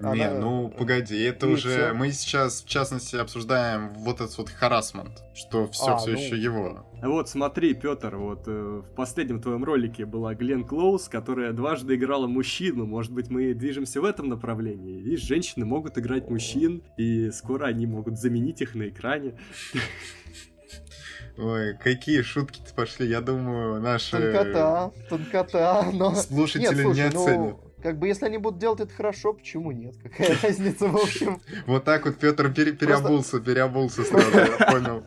[0.00, 1.92] Не, ну, погоди, это уже все.
[1.92, 6.18] мы сейчас, в частности, обсуждаем вот этот вот харасмент, что все, а, все ну...
[6.18, 6.86] еще его.
[7.02, 12.26] Вот, смотри, Петр, вот э, в последнем твоем ролике была Глен Клоус, которая дважды играла
[12.26, 12.86] мужчину.
[12.86, 15.00] Может быть, мы движемся в этом направлении.
[15.00, 19.34] И женщины могут играть мужчин, и скоро они могут заменить их на экране.
[21.38, 24.32] Ой, какие шутки-то пошли, я думаю, наши...
[24.32, 26.14] Тонкота, тонкота, но...
[26.14, 27.56] Слушатели Нет, слушай, не ну, оценят.
[27.62, 29.94] Ну как бы, если они будут делать это хорошо, почему нет?
[30.02, 31.40] Какая разница, в общем?
[31.66, 35.02] Вот так вот Петр переобулся, переобулся сразу, я понял.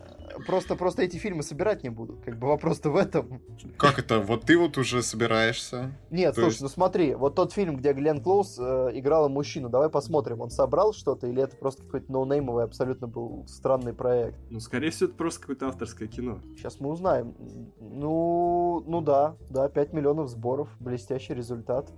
[0.45, 2.19] Просто, просто эти фильмы собирать не буду.
[2.25, 3.41] Как бы вопрос-то в этом.
[3.77, 4.19] Как это?
[4.19, 5.91] Вот ты вот уже собираешься.
[6.11, 9.69] Нет, То слушай, есть- ну смотри, вот тот фильм, где Глен Клоуз э, играла мужчину,
[9.69, 14.37] давай посмотрим, он собрал что-то или это просто какой-то ноунеймовый абсолютно был странный проект?
[14.49, 16.39] Ну, скорее всего, это просто какое-то авторское кино.
[16.57, 17.35] Сейчас мы узнаем.
[17.79, 21.89] Ну, ну да, да, 5 миллионов сборов, блестящий результат.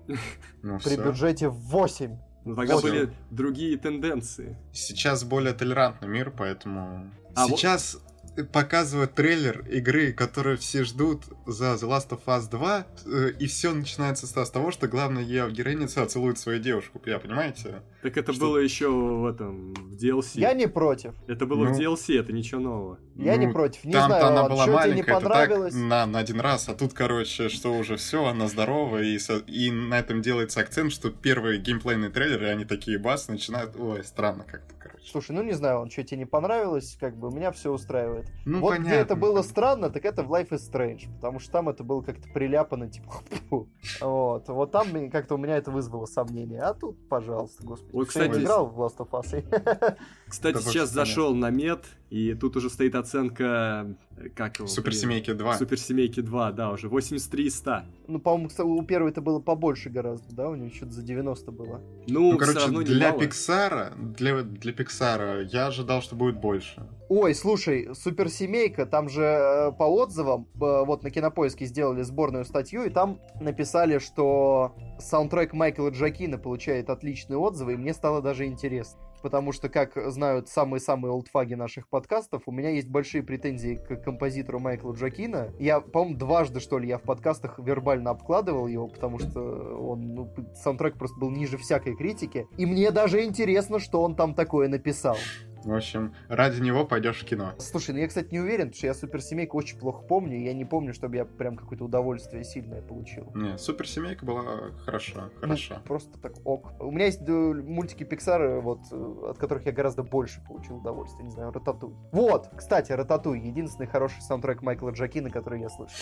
[0.62, 1.04] Ну, При всё.
[1.04, 2.18] бюджете в 8.
[2.46, 2.84] Но тогда Вот.
[2.84, 4.58] были другие тенденции.
[4.72, 7.10] Сейчас более толерантный мир, поэтому...
[7.36, 8.00] А вот- Сейчас
[8.44, 13.74] показывают трейлер игры, которую все ждут за The Last of Us 2, э, и все
[13.74, 17.82] начинается с того, что главная ее героиня целует свою девушку, я понимаете?
[18.04, 18.42] Так это Что?
[18.42, 20.40] было еще в этом, в DLC.
[20.40, 21.16] Я не против.
[21.28, 21.74] Это было Ну.
[21.74, 23.00] в DLC, это ничего нового.
[23.16, 23.84] Я не Ну, против.
[23.86, 25.74] Не Там-то знаю, она Влад, была что тебе не маленькая, это так, понравилось?
[25.76, 29.98] на, на один раз, а тут, короче, что уже все, она здорова, и, и на
[29.98, 35.10] этом делается акцент, что первые геймплейные трейлеры, они такие бас, начинают, ой, странно как-то, короче.
[35.10, 38.28] Слушай, ну не знаю, он что тебе не понравилось, как бы меня все устраивает.
[38.46, 39.16] Ну, вот где это понятно.
[39.16, 42.88] было странно, так это в Life is Strange, потому что там это было как-то приляпано,
[42.90, 43.16] типа,
[44.02, 47.87] вот, вот там как-то у меня это вызвало сомнения, а тут, пожалуйста, господи.
[47.94, 49.98] Не кстати, играл в Last of Us?
[50.28, 53.96] Кстати, сейчас зашел на мед, и тут уже стоит оценка...
[54.18, 54.68] э, Как его?
[54.68, 55.46] Суперсемейки 2.
[55.48, 55.58] блин?
[55.60, 57.82] Суперсемейки 2, да, уже 83 из 100.
[58.08, 61.82] ну, по-моему, у первой это было побольше гораздо, да, у него что-то за 90 было.
[62.08, 63.22] Ну, Ну, короче, равно для немало.
[63.22, 66.88] Пиксара, для, для Пиксара я ожидал, что будет больше.
[67.10, 72.84] Ой, слушай, суперсемейка, там же э, по отзывам, э, вот на Кинопоиске сделали сборную статью,
[72.84, 79.00] и там написали, что саундтрек Майкла Джакина получает отличные отзывы, и мне стало даже интересно.
[79.28, 84.60] Потому что, как знают самые-самые олдфаги наших подкастов, у меня есть большие претензии к композитору
[84.60, 85.50] Майкла Джакина.
[85.60, 90.34] Я, по-моему, дважды, что ли, я в подкастах вербально обкладывал его, потому что он, ну,
[90.56, 92.48] саундтрек просто был ниже всякой критики.
[92.56, 95.18] И мне даже интересно, что он там такое написал.
[95.64, 97.54] В общем, ради него пойдешь в кино.
[97.60, 100.54] Слушай, ну я, кстати, не уверен, потому что я суперсемейку очень плохо помню, и я
[100.54, 103.32] не помню, чтобы я прям какое-то удовольствие сильное получил.
[103.36, 105.76] Не, суперсемейка была хорошо, хорошо.
[105.76, 106.74] Ну, просто так ок.
[106.80, 111.24] У меня есть э, мультики Пиксара, вот, э, от которых я гораздо больше получил удовольствия.
[111.24, 111.94] Не знаю, Рататуй.
[112.12, 113.40] Вот, кстати, Рататуй.
[113.40, 115.96] Единственный хороший саундтрек Майкла Джакина, который я слышал.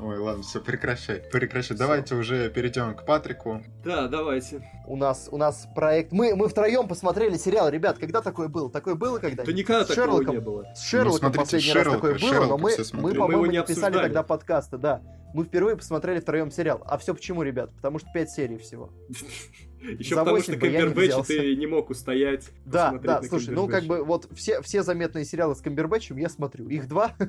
[0.00, 1.22] Ой, ладно, все, прекращай.
[1.32, 1.76] Прекращай.
[1.76, 1.84] Всё.
[1.84, 3.62] Давайте уже перейдем к Патрику.
[3.84, 4.68] Да, давайте.
[4.86, 6.12] У нас, у нас проект...
[6.12, 7.68] Мы, мы втроем посмотрели сериал.
[7.68, 8.65] Ребят, когда такое было?
[8.68, 10.34] Такое было когда Да никогда С такого Шерлоком.
[10.34, 10.66] не было.
[10.74, 13.62] С Шерлоком Ну, смотрите, последний Шерлока, раз такое было, Шерлока но мы, мы, по-моему, не
[13.62, 15.02] писали тогда подкаста, да.
[15.34, 16.82] Мы впервые посмотрели втроем сериал.
[16.86, 17.70] А все почему, ребят?
[17.76, 18.90] Потому что 5 серий всего.
[19.98, 22.50] Еще За потому что Камбербэтч ты не мог устоять.
[22.64, 26.68] Да, да, слушай, ну как бы вот все, все заметные сериалы с Камбербэтчем я смотрю.
[26.68, 27.14] Их два.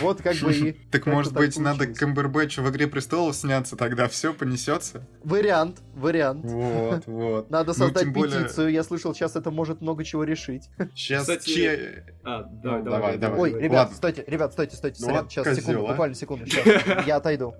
[0.00, 0.72] Вот как бы и...
[0.90, 1.86] Так может быть, надо.
[1.86, 5.06] Камбербэтчу в «Игре престолов» сняться, тогда все понесется?
[5.24, 6.44] Вариант, вариант.
[6.44, 7.50] Вот, вот.
[7.50, 8.70] Надо Ну, создать петицию.
[8.70, 10.68] Я слышал, сейчас это может много чего решить.
[10.94, 11.28] Сейчас.
[11.28, 13.40] А, давай, Ну, давай, давай.
[13.40, 15.90] Ой, ребят, стойте, ребят, стойте, стойте, Ну сейчас, секунду, а.
[15.90, 17.54] буквально секунду, сейчас, я отойду.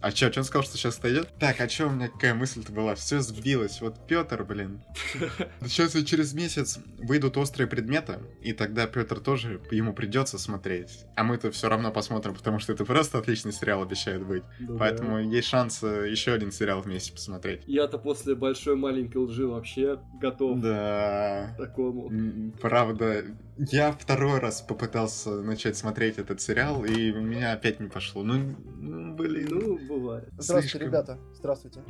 [0.00, 1.28] А чё, чё он сказал, что сейчас отойдет?
[1.40, 2.94] Так, а чё у меня какая мысль-то была?
[2.94, 3.67] Все сбилось.
[3.80, 4.80] Вот Петр, блин.
[5.62, 11.04] Сейчас и через месяц выйдут острые предметы, и тогда Петр тоже ему придется смотреть.
[11.16, 14.42] А мы-то все равно посмотрим, потому что это просто отличный сериал обещает быть.
[14.60, 14.74] Да.
[14.78, 17.62] Поэтому есть шанс еще один сериал вместе посмотреть.
[17.66, 21.54] Я-то после большой маленькой лжи вообще готов Да.
[21.54, 22.52] к такому.
[22.60, 23.24] Правда,
[23.58, 28.22] я второй раз попытался начать смотреть этот сериал, и у меня опять не пошло.
[28.22, 28.54] Ну,
[29.14, 29.48] блин.
[29.50, 30.28] Ну, бывает.
[30.38, 30.80] Здравствуйте, Слишком.
[30.88, 31.80] ребята, здравствуйте.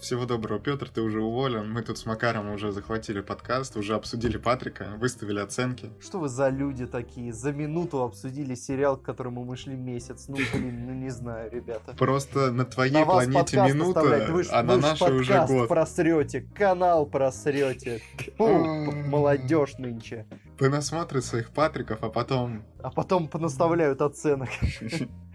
[0.00, 1.70] Всего доброго, Петр, ты уже уволен.
[1.72, 5.90] Мы тут с Макаром уже захватили подкаст, уже обсудили Патрика, выставили оценки.
[6.00, 7.32] Что вы за люди такие?
[7.32, 10.26] За минуту обсудили сериал, к которому мы шли месяц.
[10.28, 11.94] Ну, блин, ну не знаю, ребята.
[11.96, 15.68] Просто на твоей На планете минута, вы а на нашей уже подкаст год.
[15.68, 18.00] просрете, канал просрете.
[18.38, 20.26] Молодежь нынче.
[20.58, 22.64] Понасмотрят своих Патриков, а потом...
[22.82, 24.48] А потом понаставляют оценок.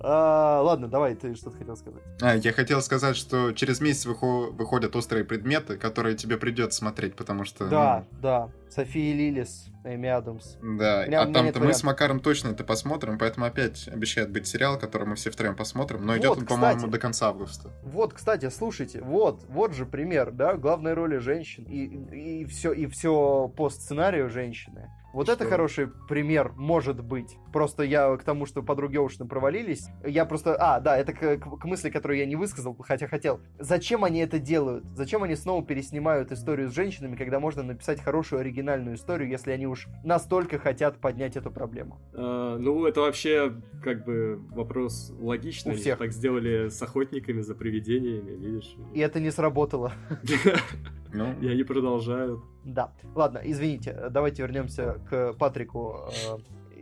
[0.00, 2.02] А, Ладно, давай, ты что-то хотел сказать.
[2.20, 7.14] А, я хотел сказать, что через месяц выхо- выходят острые предметы, которые тебе придется смотреть,
[7.16, 7.66] потому что...
[7.68, 8.50] Да, да.
[8.70, 10.56] София Лилис, Эми Адамс.
[10.60, 14.46] ну, Да, меня- а там-то мы с Макаром точно это посмотрим, поэтому опять обещает быть
[14.46, 17.70] сериал, который мы все втроем посмотрим, но Вот, идет он, по-моему, до конца августа.
[17.82, 22.86] Вот, кстати, слушайте, вот, вот же пример, да, главной роли женщин и, и все и
[22.86, 24.90] все по сценарию женщины.
[25.12, 25.50] Вот это Что?
[25.50, 27.36] хороший пример, может быть.
[27.52, 30.54] Просто я к тому, что подруги Оушена провалились, я просто...
[30.56, 33.40] А, да, это к, к- мысли, которую я не высказал, хотя хотел.
[33.58, 34.84] Зачем они это делают?
[34.94, 39.66] Зачем они снова переснимают историю с женщинами, когда можно написать хорошую оригинальную историю, если они
[39.66, 42.00] уж настолько хотят поднять эту проблему?
[42.12, 45.72] А, ну, это вообще, как бы, вопрос логичный.
[45.74, 45.98] У всех.
[45.98, 48.76] Так сделали с охотниками за привидениями, видишь?
[48.94, 49.92] И это не сработало.
[51.12, 52.40] Ну, И они продолжают.
[52.64, 52.92] Да.
[53.14, 56.10] Ладно, извините, давайте вернемся к Патрику.
[56.26, 56.38] Э,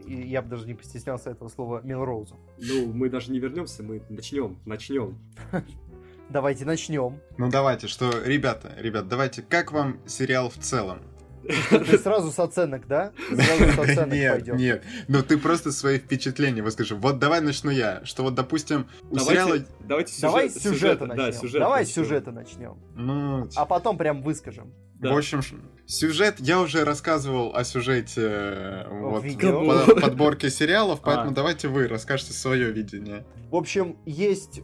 [0.07, 2.37] и я бы даже не постеснялся этого слова, Мелроузу.
[2.59, 5.19] Ну, мы даже не вернемся, мы начнем, начнем.
[6.29, 7.21] Давайте начнем.
[7.39, 10.99] Ну давайте, что, ребята, ребят, давайте, как вам сериал в целом?
[11.71, 13.13] Ты сразу с оценок, да?
[13.29, 14.57] Сразу с оценок Нет, пойдем.
[14.57, 16.95] нет, ну ты просто свои впечатления выскажи.
[16.95, 19.59] Вот давай начну я, что вот, допустим, у сериала...
[19.81, 21.41] Давайте, сюжет- Давай сюжета Да, начнем.
[21.41, 21.95] сюжет Давай начнем.
[22.05, 22.79] сюжета начнем.
[22.95, 24.73] Ну, А потом прям выскажем.
[24.99, 25.13] Да.
[25.13, 25.43] В общем,
[25.87, 31.35] сюжет, я уже рассказывал о сюжете э, вот, по- подборке сериалов, поэтому А.
[31.35, 33.27] давайте вы расскажете свое видение.
[33.51, 34.63] В общем, есть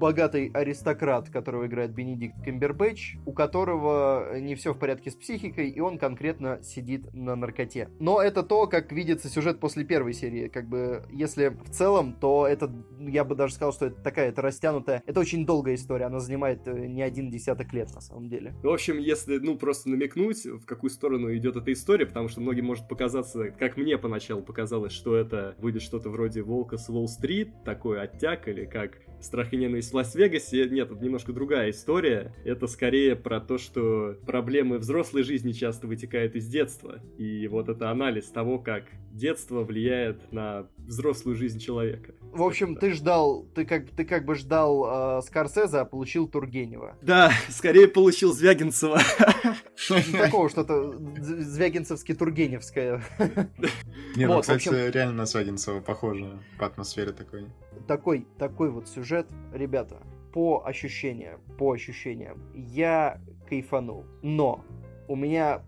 [0.00, 5.80] богатый аристократ, которого играет Бенедикт Камбербэтч, у которого не все в порядке с психикой, и
[5.80, 7.90] он конкретно сидит на наркоте.
[8.00, 10.48] Но это то, как видится сюжет после первой серии.
[10.48, 14.40] Как бы, если в целом, то это, я бы даже сказал, что это такая, это
[14.42, 18.54] растянутая, это очень долгая история, она занимает э, не один десяток лет, на самом деле.
[18.62, 22.64] В общем, если, ну, просто намекнуть, в какую сторону идет эта история, потому что многим
[22.64, 28.00] может показаться, как мне поначалу показалось, что это будет что-то вроде Волка с Уолл-стрит, такой
[28.00, 30.68] оттяг, или как Страх и ненависть в Лас-Вегасе.
[30.68, 32.34] Нет, это немножко другая история.
[32.44, 37.00] Это скорее про то, что проблемы взрослой жизни часто вытекают из детства.
[37.18, 42.14] И вот это анализ того, как детство влияет на взрослую жизнь человека.
[42.32, 46.96] В общем, ты ждал, ты как, ты как бы ждал э, Скорсезе, а получил Тургенева.
[47.02, 49.00] Да, скорее получил Звягинцева.
[50.12, 53.02] Такого что-то з- звягинцевски-тургеневское.
[54.16, 57.46] Не, ну, кстати, реально на Свагинцева похоже по атмосфере такой.
[57.86, 59.96] такой, такой вот сюжет, ребята,
[60.32, 64.04] по ощущениям, по ощущениям, я кайфанул.
[64.22, 64.64] Но
[65.10, 65.62] у меня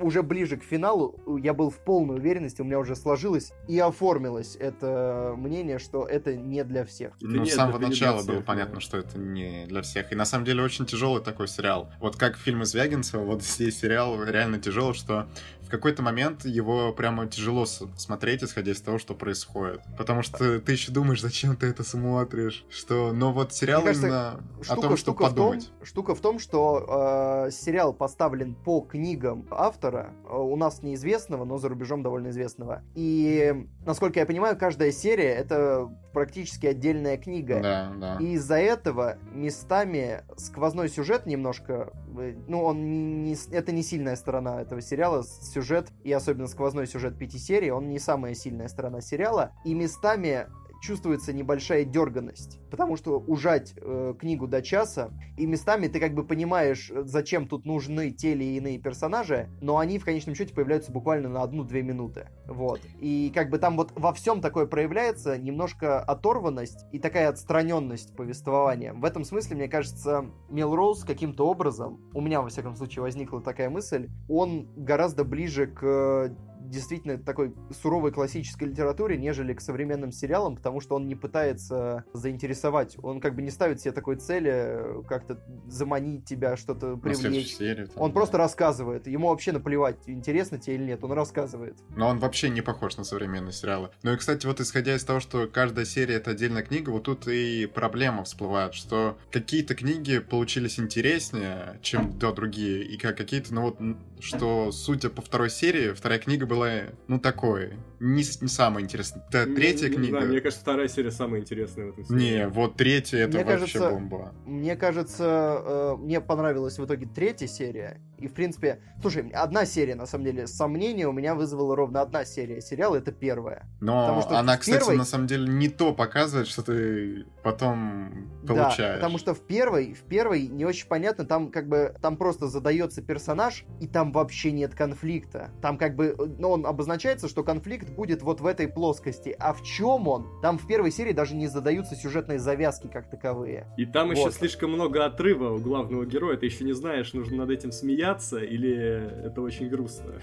[0.00, 4.54] уже ближе к финалу я был в полной уверенности, у меня уже сложилось и оформилось
[4.54, 7.14] это мнение, что это не для всех.
[7.22, 8.80] Ну, с самого начала всех, было понятно, да.
[8.82, 10.12] что это не для всех.
[10.12, 11.90] И на самом деле очень тяжелый такой сериал.
[12.00, 15.26] Вот как фильм из Звягинцева, вот здесь сериал реально тяжелый, что
[15.70, 19.80] какой-то момент его прямо тяжело смотреть, исходя из того, что происходит.
[19.96, 22.64] Потому что ты еще думаешь, зачем ты это смотришь.
[22.70, 25.70] Что, но вот сериал Мне кажется, именно о Штука, том, что штука, в том, подумать.
[25.82, 31.58] штука в том, что э, сериал поставлен по книгам автора, э, у нас неизвестного, но
[31.58, 32.82] за рубежом довольно известного.
[32.94, 37.60] И, насколько я понимаю, каждая серия это практически отдельная книга.
[37.60, 38.16] Да, да.
[38.20, 44.60] И из-за этого местами сквозной сюжет немножко, э, ну, он не, это не сильная сторона
[44.60, 45.22] этого сериала.
[45.22, 49.52] Сюжет, и особенно сквозной сюжет пяти серий, он не самая сильная сторона сериала.
[49.64, 50.46] И местами
[50.80, 56.24] чувствуется небольшая дерганность, потому что ужать э, книгу до часа, и местами ты как бы
[56.24, 60.92] понимаешь, э, зачем тут нужны те или иные персонажи, но они в конечном счете появляются
[60.92, 62.28] буквально на одну-две минуты.
[62.46, 62.80] Вот.
[63.00, 68.92] И как бы там вот во всем такое проявляется немножко оторванность и такая отстраненность повествования.
[68.92, 73.70] В этом смысле, мне кажется, Мелроуз каким-то образом, у меня, во всяком случае, возникла такая
[73.70, 76.34] мысль, он гораздо ближе к
[76.70, 82.96] действительно такой суровой классической литературе, нежели к современным сериалам, потому что он не пытается заинтересовать,
[83.02, 87.56] он как бы не ставит себе такой цели э, как-то заманить тебя, что-то привлечь.
[87.56, 87.88] серию.
[87.88, 88.14] там, Он да.
[88.14, 89.06] просто рассказывает.
[89.06, 91.04] Ему вообще наплевать, интересно тебе или нет.
[91.04, 91.76] Он рассказывает.
[91.96, 93.90] Но он вообще не похож на современные сериалы.
[94.02, 97.26] Ну и, кстати, вот исходя из того, что каждая серия это отдельная книга, вот тут
[97.28, 103.62] и проблема всплывает, что какие-то книги получились интереснее, чем да, другие, и как какие-то, ну
[103.62, 103.78] вот,
[104.20, 106.70] что, судя по второй серии, вторая книга была,
[107.08, 109.24] ну, такой, не, не самая интересная.
[109.30, 110.10] Да, Не- третья не книга...
[110.18, 112.48] знаю, мне кажется, вторая серия самая интересная в этом Не, сериале.
[112.48, 114.34] вот третья это Мне вообще кажется, бомба.
[114.46, 118.00] Мне кажется, э, мне понравилась в итоге третья серия.
[118.18, 122.24] И, в принципе, слушай, одна серия, на самом деле, сомнения у меня вызвала ровно одна
[122.26, 123.66] серия сериала, это первая.
[123.80, 128.28] Но потому что она, кстати, первой- на самом деле не то показывает, что ты потом
[128.42, 128.96] Да, получаешь.
[128.96, 133.00] потому что в первой, в первой не очень понятно, там как бы, там просто задается
[133.02, 135.50] персонаж, и там вообще нет конфликта.
[135.60, 139.34] Там как бы, э, ну, он обозначается, что конфликт будет вот в этой плоскости.
[139.38, 140.26] А в чем он?
[140.42, 143.66] Там в первой серии даже не задаются сюжетные завязки как таковые.
[143.76, 144.34] И там еще Вот.
[144.34, 146.36] слишком много отрыва у главного героя.
[146.36, 150.14] Ты еще не знаешь, нужно над этим смеяться или это очень грустно.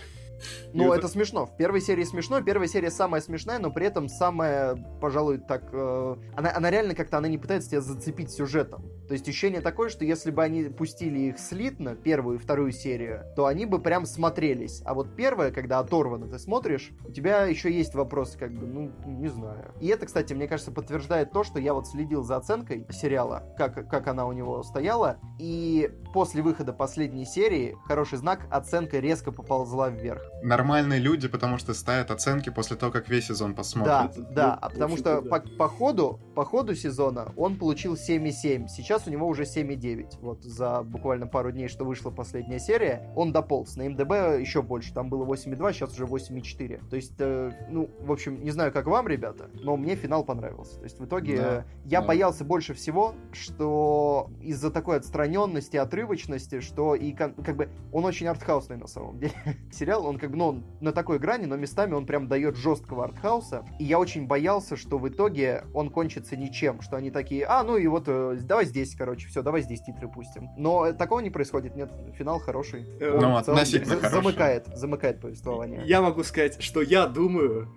[0.73, 1.45] Ну, И это смешно.
[1.45, 5.69] В первой серии смешно, первая серия самая смешная, но при этом самая, пожалуй, так...
[5.71, 8.89] э, Она, она реально как-то, она не пытается тебя зацепить сюжетом.
[9.08, 13.23] То есть ощущение такое, что если бы они пустили их слитно, первую и вторую серию,
[13.36, 14.82] то они бы прям смотрелись.
[14.86, 18.91] А вот первая, когда оторвана, ты смотришь, у тебя еще есть вопросы, как бы, ну,
[19.06, 19.73] не знаю.
[19.80, 23.89] И это, кстати, мне кажется, подтверждает то, что я вот следил за оценкой сериала, как,
[23.89, 29.90] как она у него стояла, и после выхода последней серии, хороший знак, оценка резко поползла
[29.90, 30.24] вверх.
[30.42, 34.16] нормальные люди, потому что ставят оценки после того, как весь сезон посмотрят.
[34.16, 38.68] Да, да, а потому что по, по ходу, по ходу сезона он получил 7,7.
[38.68, 40.18] Сейчас у него уже 7,9.
[40.22, 43.76] Вот за буквально пару дней, что вышла последняя серия, он дополз.
[43.76, 44.96] На МДБ еще больше.
[44.96, 46.90] Там было 8,2, сейчас уже 8,4.
[46.90, 50.78] То есть, э, ну, в общем, не знаю, как вам, ребята, но мне финал понравился.
[50.78, 52.08] То есть, в итоге да, э, я да.
[52.08, 55.78] боялся больше всего, что из-за такой отстраненности,
[56.08, 59.34] отрывочности, что и как, как бы он очень артхаусный на самом деле.
[59.72, 63.04] Сериал, он как бы, ну, он на такой грани, но местами он прям дает жесткого
[63.04, 63.66] артхауса.
[63.80, 67.78] И я очень боялся, что в итоге он кончится ничем, что они такие, а, ну
[67.78, 70.50] и вот э, давай здесь, короче, все, давай здесь титры пустим.
[70.58, 72.86] Но такого не происходит, нет, финал хороший.
[73.00, 75.82] Э, он ну, относительно за- Замыкает, замыкает повествование.
[75.86, 77.70] Я могу сказать, что я думаю...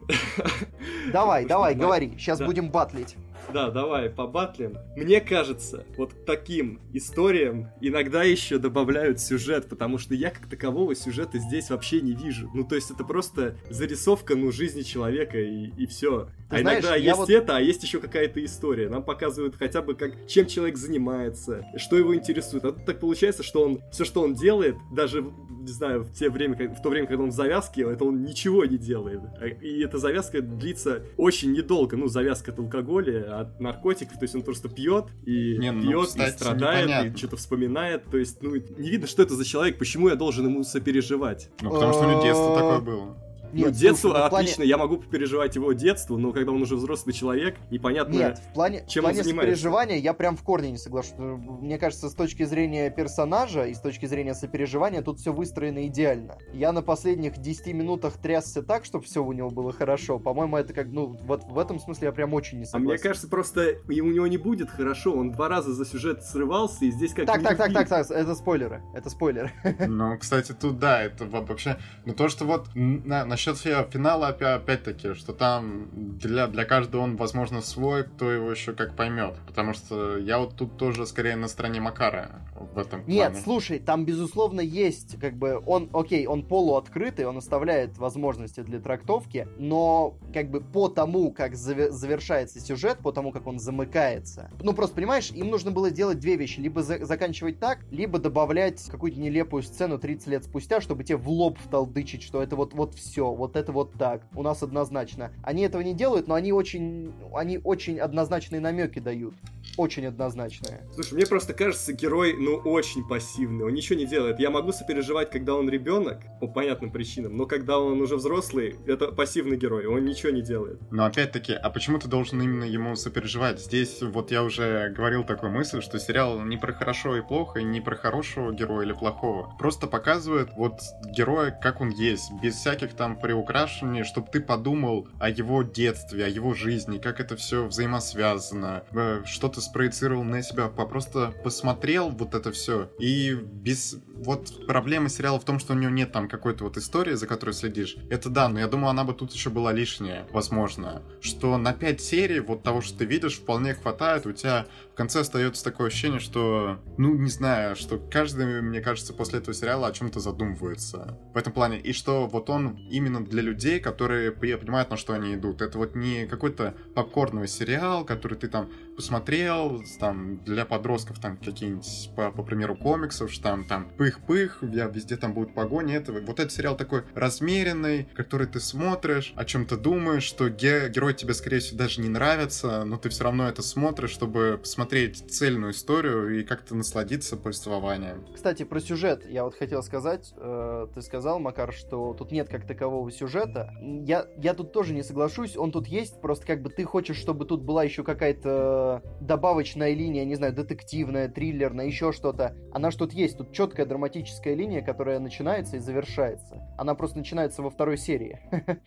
[1.12, 3.16] Давай, давай, говори, сейчас будем батлить.
[3.52, 4.76] Да, давай, побатлим.
[4.96, 11.38] Мне кажется, вот таким историям иногда еще добавляют сюжет, потому что я как такового сюжета
[11.38, 12.50] здесь вообще не вижу.
[12.54, 16.28] Ну, то есть это просто зарисовка, ну, жизни человека и, и все.
[16.50, 17.30] Ты а знаешь, иногда есть вот...
[17.30, 18.88] это, а есть еще какая-то история.
[18.88, 22.64] Нам показывают хотя бы, как, чем человек занимается, что его интересует.
[22.64, 26.28] А тут так получается, что он все, что он делает, даже, не знаю, в, те
[26.28, 29.20] время, в то время, когда он в завязке, это он ничего не делает.
[29.40, 31.96] А, и эта завязка длится очень недолго.
[31.96, 36.06] Ну, завязка от алкоголя, от наркотиков, то есть он просто пьет и не, ну, пьет,
[36.08, 37.08] кстати, и страдает, непонятно.
[37.08, 38.04] и что-то вспоминает.
[38.10, 41.50] То есть, ну, не видно, что это за человек, почему я должен ему сопереживать.
[41.60, 43.29] Ну, потому что у него детство такое было.
[43.52, 44.68] Нет, ну, детство слушай, ну, отлично, плане...
[44.68, 48.84] я могу переживать его детство, но когда он уже взрослый человек, непонятно, Нет, в плане,
[48.88, 49.54] чем в плане он занимается.
[49.54, 51.14] сопереживания я прям в корне не соглашусь.
[51.18, 56.38] Мне кажется, с точки зрения персонажа и с точки зрения сопереживания тут все выстроено идеально.
[56.52, 60.18] Я на последних 10 минутах трясся так, чтобы все у него было хорошо.
[60.18, 62.88] По-моему, это как, ну, вот в этом смысле я прям очень не согласен.
[62.88, 65.12] А мне кажется, просто у него не будет хорошо.
[65.12, 68.34] Он два раза за сюжет срывался, и здесь как Так, так, так, так, так, это
[68.34, 68.82] спойлеры.
[68.94, 69.52] Это спойлеры.
[69.86, 71.78] Ну, кстати, тут да, это вообще...
[72.04, 75.88] Ну, то, что вот на, насчет финала, опять-таки, что там
[76.18, 79.34] для, для каждого он, возможно, свой, кто его еще как поймет.
[79.46, 82.42] Потому что я вот тут тоже скорее на стороне Макара
[82.74, 83.42] в этом Нет, плане.
[83.42, 89.48] слушай, там, безусловно, есть, как бы, он, окей, он полуоткрытый, он оставляет возможности для трактовки,
[89.58, 94.96] но, как бы, по тому, как завершается сюжет, по тому, как он замыкается, ну, просто,
[94.96, 99.62] понимаешь, им нужно было делать две вещи, либо за заканчивать так, либо добавлять какую-то нелепую
[99.62, 103.56] сцену 30 лет спустя, чтобы тебе в лоб вталдычить, что это вот, вот все, вот
[103.56, 105.30] это вот так, у нас однозначно.
[105.42, 109.34] Они этого не делают, но они очень, они очень однозначные намеки дают.
[109.76, 110.86] Очень однозначные.
[110.94, 114.38] Слушай, мне просто кажется, герой, ну, очень пассивный, он ничего не делает.
[114.38, 119.08] Я могу сопереживать, когда он ребенок, по понятным причинам, но когда он уже взрослый, это
[119.08, 120.80] пассивный герой, он ничего не делает.
[120.90, 123.60] Но опять-таки, а почему ты должен именно ему сопереживать?
[123.60, 127.64] Здесь вот я уже говорил такую мысль, что сериал не про хорошо и плохо, и
[127.64, 129.54] не про хорошего героя или плохого.
[129.58, 135.28] Просто показывает вот героя, как он есть, без всяких там приукрашений, чтобы ты подумал о
[135.28, 140.68] его детстве, о его жизни, как это все взаимосвязано, э, что ты спроецировал на себя,
[140.68, 145.90] просто посмотрел вот это все и без вот проблема сериала в том, что у него
[145.90, 147.96] нет там какой-то вот истории, за которой следишь.
[148.10, 151.02] Это да, но я думаю, она бы тут еще была лишняя, возможно.
[151.20, 154.26] Что на 5 серий вот того, что ты видишь, вполне хватает.
[154.26, 159.14] У тебя в конце остается такое ощущение, что, ну, не знаю, что каждый, мне кажется,
[159.14, 161.18] после этого сериала о чем-то задумывается.
[161.32, 161.80] В этом плане.
[161.80, 165.62] И что вот он именно для людей, которые понимают, на что они идут.
[165.62, 172.10] Это вот не какой-то попкорновый сериал, который ты там посмотрел, там, для подростков там какие-нибудь,
[172.14, 173.88] по, по примеру, комиксов, что там, там,
[174.18, 179.44] пых-пых, везде там будут погони, это, вот этот сериал такой размеренный, который ты смотришь, о
[179.44, 183.24] чем ты думаешь, что ге- герой тебе, скорее всего, даже не нравится, но ты все
[183.24, 188.26] равно это смотришь, чтобы посмотреть цельную историю и как-то насладиться повествованием.
[188.34, 192.66] Кстати, про сюжет я вот хотел сказать, э, ты сказал, Макар, что тут нет как
[192.66, 193.72] такового сюжета.
[193.80, 197.44] Я, я тут тоже не соглашусь, он тут есть, просто как бы ты хочешь, чтобы
[197.44, 202.56] тут была еще какая-то добавочная линия, не знаю, детективная, триллерная, еще что-то.
[202.72, 203.38] Она что тут есть.
[203.38, 206.66] Тут четкая драматическая линия, которая начинается и завершается.
[206.78, 208.40] Она просто начинается во второй серии.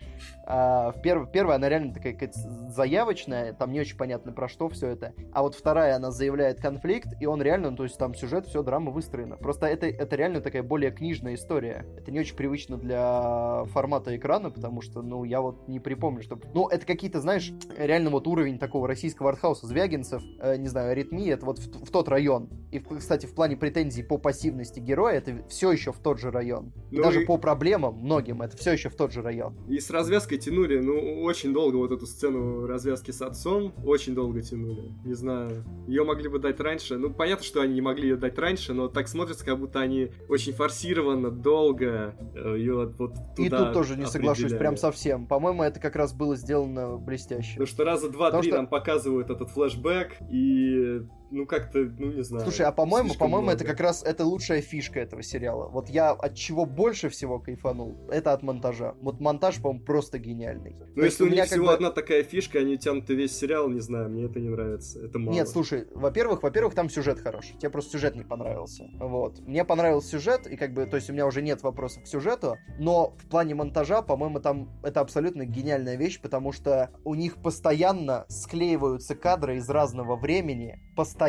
[0.47, 1.29] а в перв...
[1.31, 5.13] Первая она реально такая заявочная, там не очень понятно про что все это.
[5.31, 8.63] А вот вторая, она заявляет конфликт, и он реально, ну, то есть там сюжет, все,
[8.63, 9.37] драма выстроена.
[9.37, 11.85] Просто это, это реально такая более книжная история.
[11.95, 16.39] Это не очень привычно для формата экрана, потому что, ну, я вот не припомню, что...
[16.55, 19.67] Ну, это какие-то, знаешь, реально вот уровень такого российского артхауса.
[19.67, 22.49] Звягинцев, э, не знаю, аритмия, это вот в, в тот район.
[22.71, 26.71] И, кстати, в плане претензий по пассивности героя, это все еще в тот же район.
[26.91, 29.55] И Ну даже и- по проблемам многим, это все еще в тот же район.
[29.67, 34.41] И с развязкой тянули, ну, очень долго вот эту сцену развязки с отцом, очень долго
[34.41, 34.91] тянули.
[35.05, 36.97] Не знаю, ее могли бы дать раньше.
[36.97, 40.11] Ну, понятно, что они не могли ее дать раньше, но так смотрится, как будто они
[40.29, 45.27] очень форсированно, долго ее вот И туда тут тоже не соглашусь, прям совсем.
[45.27, 47.51] По-моему, это как раз было сделано блестяще.
[47.53, 51.01] Потому что раза два-три что- нам показывают этот флешбэк, и
[51.33, 52.43] ну как-то, ну не знаю.
[52.43, 55.67] Слушай, а по-моему, по-моему, это как раз это лучшая фишка этого сериала.
[55.67, 58.95] Вот я от чего больше всего кайфанул, это от монтажа.
[59.01, 60.75] Вот монтаж, по-моему, просто гениальный.
[60.95, 63.67] Ну, То если у меня них всего бы- одна такая фишка, они тянут весь сериал,
[63.69, 65.03] не знаю, мне это не нравится.
[65.03, 65.33] Это мало.
[65.33, 67.57] Нет, слушай, во-первых, во-первых, там сюжет хороший.
[67.57, 68.89] Тебе просто сюжет не понравился.
[68.99, 69.39] Вот.
[69.39, 72.57] Мне понравился сюжет, и как бы, то есть у меня уже нет вопросов к сюжету,
[72.77, 78.25] но в плане монтажа, по-моему, там это абсолютно гениальная вещь, потому что у них постоянно
[78.29, 81.22] склеиваются кадры из разного времени, постоянно.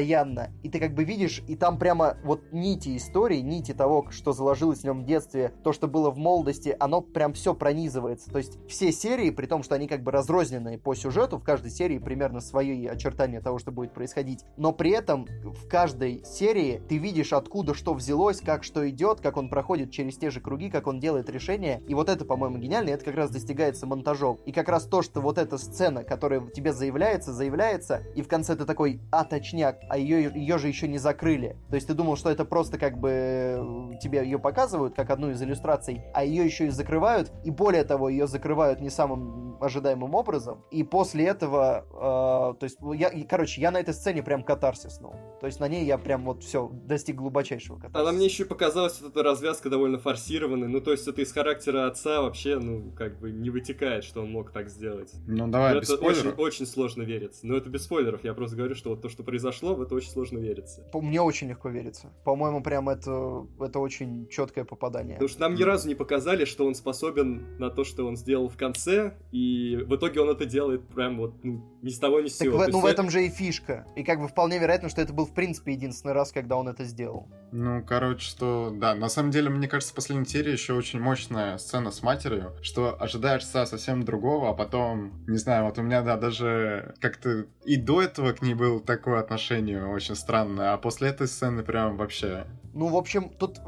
[0.63, 4.81] И ты как бы видишь, и там прямо вот нити истории, нити того, что заложилось
[4.81, 8.31] в нем в детстве, то, что было в молодости, оно прям все пронизывается.
[8.31, 11.71] То есть все серии, при том, что они как бы разрозненные по сюжету, в каждой
[11.71, 16.99] серии примерно свои очертания того, что будет происходить, но при этом в каждой серии ты
[16.99, 20.87] видишь, откуда что взялось, как что идет, как он проходит через те же круги, как
[20.87, 21.83] он делает решения.
[21.89, 24.39] И вот это, по-моему, гениально, и это как раз достигается монтажом.
[24.45, 28.57] И как раз то, что вот эта сцена, которая тебе заявляется, заявляется, и в конце
[28.57, 31.57] ты такой, а, точняк, а ее, ее же еще не закрыли.
[31.69, 35.31] То есть ты думал, что это просто как бы э, тебе ее показывают, как одну
[35.31, 40.15] из иллюстраций, а ее еще и закрывают, и более того, ее закрывают не самым ожидаемым
[40.15, 40.65] образом.
[40.71, 44.43] И после этого, э, то есть, ну, я, и, короче, я на этой сцене прям
[44.43, 45.15] катарсиснул.
[45.41, 48.01] То есть на ней я прям вот все достиг глубочайшего катарсиса.
[48.01, 50.69] Она мне еще показалась вот эта развязка довольно форсированной.
[50.69, 54.33] Ну, то есть это из характера отца вообще, ну, как бы не вытекает, что он
[54.33, 55.13] мог так сделать.
[55.27, 56.39] Ну давай, без это очень, спойлеров.
[56.39, 57.47] очень сложно верится.
[57.47, 58.25] Но это без спойлеров.
[58.25, 60.85] Я просто говорю, что вот то, что произошло, в это очень сложно верится.
[60.93, 62.13] Мне очень легко верится.
[62.25, 65.15] По-моему, прям это, это очень четкое попадание.
[65.15, 68.49] Потому что нам ни разу не показали, что он способен на то, что он сделал
[68.49, 72.27] в конце, и в итоге он это делает прям вот ну, ни с того ни
[72.29, 72.59] с Так сего.
[72.59, 73.87] в- ну, в этом же и фишка.
[73.97, 76.85] И как бы вполне вероятно, что это был, в принципе, единственный раз, когда он это
[76.85, 77.29] сделал.
[77.53, 81.57] Ну, короче, что, да, на самом деле, мне кажется, в последней серии еще очень мощная
[81.59, 86.17] сцена с матерью, что ожидаешься совсем другого, а потом, не знаю, вот у меня, да,
[86.17, 91.29] даже как-то и до этого к ней было такое отношение очень странное, а после этой
[91.29, 92.47] сцены прям вообще...
[92.73, 93.61] Ну, в общем, тут,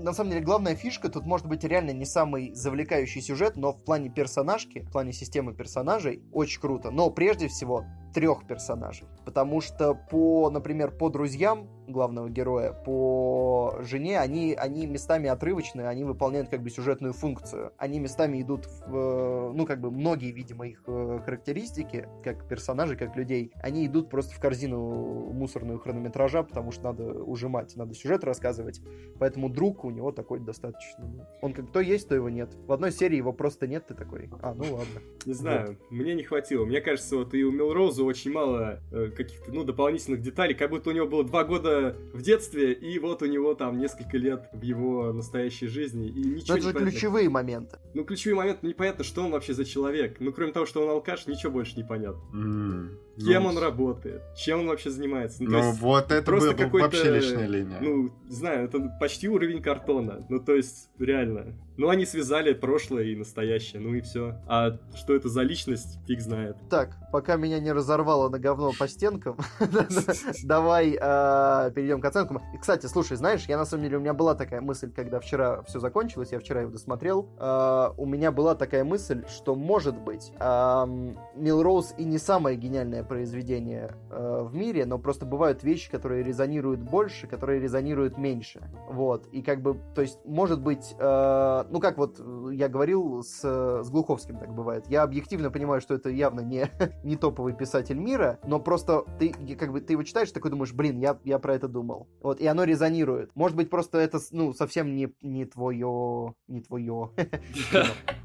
[0.00, 3.84] на самом деле, главная фишка, тут может быть реально не самый завлекающий сюжет, но в
[3.84, 6.90] плане персонажки, в плане системы персонажей, очень круто.
[6.90, 9.06] Но прежде всего, трех персонажей.
[9.24, 16.04] Потому что по, например, по друзьям главного героя, по жене, они, они местами отрывочные, они
[16.04, 17.72] выполняют как бы сюжетную функцию.
[17.78, 22.96] Они местами идут в, э, ну, как бы многие, видимо, их э, характеристики, как персонажей,
[22.96, 28.24] как людей, они идут просто в корзину мусорную хронометража, потому что надо ужимать, надо сюжет
[28.24, 28.80] рассказывать.
[29.18, 31.28] Поэтому друг у него такой достаточно.
[31.40, 32.54] Он как то есть, то его нет.
[32.66, 35.00] В одной серии его просто нет, ты такой, а, ну ладно.
[35.26, 36.64] Не знаю, мне не хватило.
[36.64, 40.90] Мне кажется, вот и у Милроуза очень мало э, каких-то, ну, дополнительных деталей, как будто
[40.90, 41.79] у него было два года
[42.12, 46.34] в детстве, и вот у него там несколько лет в его настоящей жизни, и Но
[46.36, 46.90] ничего это же не понятно.
[46.90, 47.78] ключевые моменты.
[47.94, 50.16] Ну, ключевой момент, непонятно, что он вообще за человек.
[50.20, 52.20] Ну, кроме того, что он алкаш, ничего больше не понятно.
[52.32, 55.42] м, Кем ну, он работает, чем он вообще занимается.
[55.42, 57.78] Ну, Ну, есть, вот это просто было бы вообще лишняя линия.
[57.80, 60.24] Ну, не знаю, это почти уровень картона.
[60.30, 61.54] Ну, то есть, реально.
[61.76, 64.36] Ну, они связали прошлое и настоящее, ну и все.
[64.46, 66.56] А что это за личность, фиг знает.
[66.70, 69.36] Так, пока меня не разорвало на говно по стенкам,
[70.44, 72.40] давай а, перейдем к оценкам.
[72.54, 75.62] И, кстати, слушай, знаешь, я на самом деле, у меня была такая мысль, когда вчера
[75.62, 80.32] все закончилось, я вчера его досмотрел, а, у меня была такая мысль, что, может быть,
[80.40, 86.80] Милроуз и не самое гениальное произведение а, в мире, но просто бывают вещи, которые резонируют
[86.80, 88.70] больше, которые резонируют меньше.
[88.88, 93.40] Вот, и как бы, то есть, может быть, ну как вот э, я говорил с,
[93.42, 96.70] с Глуховским, так бывает, я объективно понимаю, что это явно не,
[97.04, 100.98] не топовый писатель мира, но просто ты как бы ты его читаешь, такой думаешь, блин,
[100.98, 102.08] я, я про это думал.
[102.22, 103.30] Вот, и оно резонирует.
[103.34, 107.10] Может быть, просто это, ну, совсем не, не твое, не твое.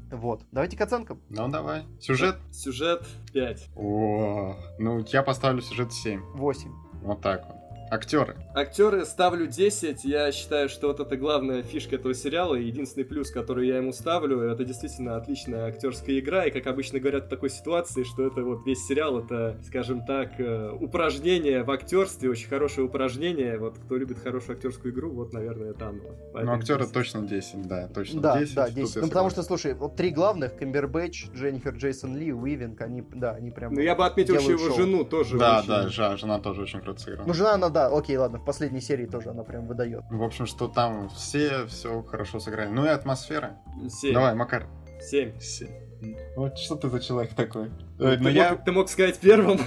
[0.08, 0.42] Вот.
[0.52, 1.20] Давайте к оценкам.
[1.30, 1.82] Ну, давай.
[2.00, 2.36] Сюжет?
[2.52, 3.70] Сюжет 5.
[3.74, 6.20] О, ну, я поставлю сюжет 7.
[6.34, 6.70] 8.
[7.02, 7.65] Вот так вот.
[7.90, 8.36] Актеры.
[8.54, 10.04] Актеры ставлю 10.
[10.04, 12.54] Я считаю, что вот это главная фишка этого сериала.
[12.56, 16.44] И единственный плюс, который я ему ставлю, это действительно отличная актерская игра.
[16.44, 20.32] И, как обычно говорят в такой ситуации, что это вот весь сериал, это, скажем так,
[20.38, 23.58] э, упражнение в актерстве, очень хорошее упражнение.
[23.58, 26.02] Вот кто любит хорошую актерскую игру, вот, наверное, это оно.
[26.34, 26.92] Ну, актеры 10.
[26.92, 28.54] точно 10, да, точно Да, 10.
[28.54, 28.96] да, Тут 10.
[28.96, 33.32] я Ну, потому что, слушай, вот три главных, Камбербэтч, Дженнифер Джейсон Ли, Уивинг, они, да,
[33.32, 33.74] они прям...
[33.74, 34.76] Ну, я бы отметил еще его шоу.
[34.76, 35.38] жену тоже.
[35.38, 35.68] Да, очень.
[35.68, 37.26] да, жа- жена тоже очень круто сыграла.
[37.26, 40.02] Ну, жена, она, да, окей, ладно, в последней серии тоже она прям выдает.
[40.10, 42.70] В общем, что там все все хорошо сыграли.
[42.70, 43.58] Ну и атмосфера.
[43.90, 44.14] Семь.
[44.14, 44.66] Давай, Макар.
[45.00, 45.38] Семь.
[45.38, 45.68] Се-
[46.36, 47.70] Вот что ты за человек такой?
[47.98, 48.54] Ты, Э, Ну мог, я...
[48.56, 49.58] ты мог сказать первым.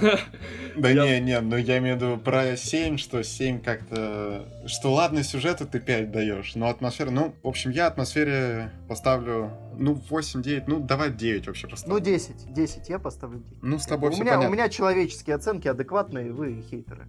[0.76, 4.46] Да я- не, не, ну я имею в виду про 7, что 7 как-то...
[4.66, 7.10] Что ладно, сюжету ты 5 даешь, но атмосфера...
[7.10, 11.94] Ну, в общем, я атмосфере поставлю, ну, 8-9, ну, давай 9 вообще поставлю.
[11.98, 13.62] Ну, 10, 10, я поставлю 10.
[13.62, 14.50] Ну, с тобой у, все меня, понятно.
[14.50, 17.08] у меня человеческие оценки адекватные, вы хейтеры.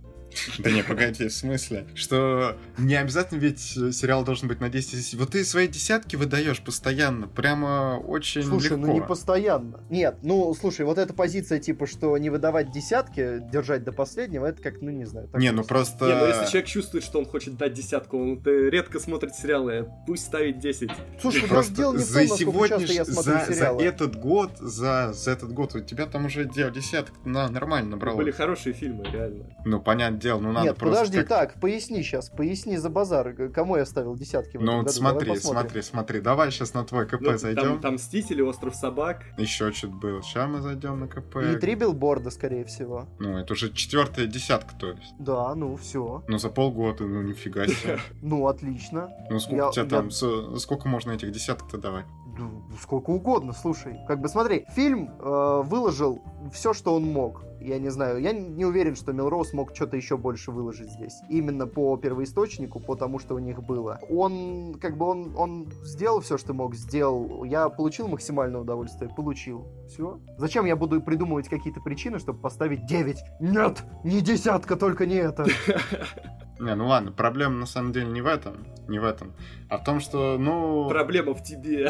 [0.59, 1.88] Да не, погоди, в смысле?
[1.93, 5.13] Что не обязательно ведь э, сериал должен быть на 10 из 10.
[5.19, 8.88] Вот ты свои десятки выдаешь постоянно, прямо очень Слушай, легко.
[8.88, 9.82] ну не постоянно.
[9.89, 14.62] Нет, ну слушай, вот эта позиция типа, что не выдавать десятки, держать до последнего, это
[14.62, 15.30] как, ну не знаю.
[15.34, 16.05] Не, ну просто...
[16.05, 19.89] Не, ну если человек чувствует, что он хочет дать десятку, он э, редко смотрит сериалы,
[20.07, 20.89] пусть ставит 10.
[21.22, 23.84] Слушай, ну Просто дело не в за том, сегодняшний, я смотрю за, за сериалы.
[23.84, 28.18] этот год, за, за этот год, у тебя там уже дел десяток на, нормально набралось.
[28.18, 29.45] Были хорошие фильмы, реально.
[29.66, 33.34] Ну, понятное дело, ну надо Нет, просто подожди, как- так, поясни сейчас, поясни за базар.
[33.34, 34.89] Г- Кому я ставил десятки Ну, году?
[34.89, 36.22] смотри, смотри, смотри.
[36.22, 37.64] Давай сейчас на твой КП Ну, зайдем.
[37.64, 39.24] там, там Мстители, Остров собак.
[39.38, 40.22] Еще что-то было.
[40.24, 41.38] Сейчас мы зайдем на КП.
[41.38, 43.08] И три билборда, скорее всего.
[43.20, 45.14] Ну, это уже четвертая десятка, то есть.
[45.20, 46.24] Да, ну все.
[46.28, 47.99] Ну, за полгода, ну, нифига себе.
[48.22, 49.10] Ну, отлично.
[49.30, 52.06] Ну, сколько у тебя там, сколько можно этих десяток-то давать?
[52.38, 53.99] Ну, сколько угодно, слушай.
[54.07, 56.21] Как бы смотри, фильм э, выложил
[56.53, 57.43] все, что он мог.
[57.59, 61.13] Я не знаю, я не уверен, что Мелроуз мог что-то еще больше выложить здесь.
[61.29, 63.99] Именно по первоисточнику, по тому, что у них было.
[64.09, 67.43] Он, как бы, он, он сделал все, что мог, сделал.
[67.43, 69.11] Я получил максимальное удовольствие?
[69.15, 69.67] Получил.
[69.88, 70.19] Все.
[70.38, 73.17] Зачем я буду придумывать какие-то причины, чтобы поставить 9?
[73.41, 75.45] Нет, не десятка, только не это.
[76.62, 79.34] Не, ну ладно, проблема на самом деле не в этом, не в этом,
[79.68, 80.88] а в том, что, ну...
[80.89, 81.89] Проблема в тебе.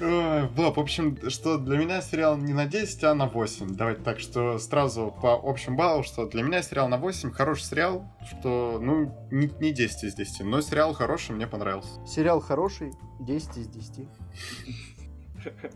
[0.00, 3.76] Ой, Вов, в общем, что для меня сериал не на 10, а на 8.
[3.76, 8.04] Давайте так, что сразу по общему баллу, что для меня сериал на 8, хороший сериал,
[8.28, 12.04] что, ну, не, не 10 из 10, но сериал хороший, мне понравился.
[12.04, 12.90] Сериал хороший,
[13.20, 14.08] 10 из 10.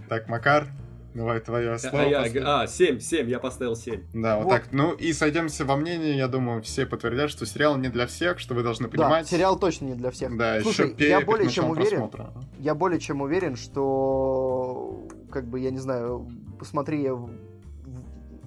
[0.08, 0.66] Так, Макар,
[1.14, 2.00] давай твое слово.
[2.04, 4.02] А, я, после- а, 7, 7, я поставил 7.
[4.14, 4.50] Да, вот, Вот.
[4.50, 4.68] так.
[4.72, 8.54] Ну и сойдемся во мнении, я думаю, все подтвердят, что сериал не для всех, что
[8.54, 9.24] вы должны понимать.
[9.30, 10.36] Да, сериал точно не для всех.
[10.36, 12.32] Да, Слушай, еще перед я более чем уверен, просмотра.
[12.58, 17.08] я более чем уверен, что, как бы, я не знаю, посмотри,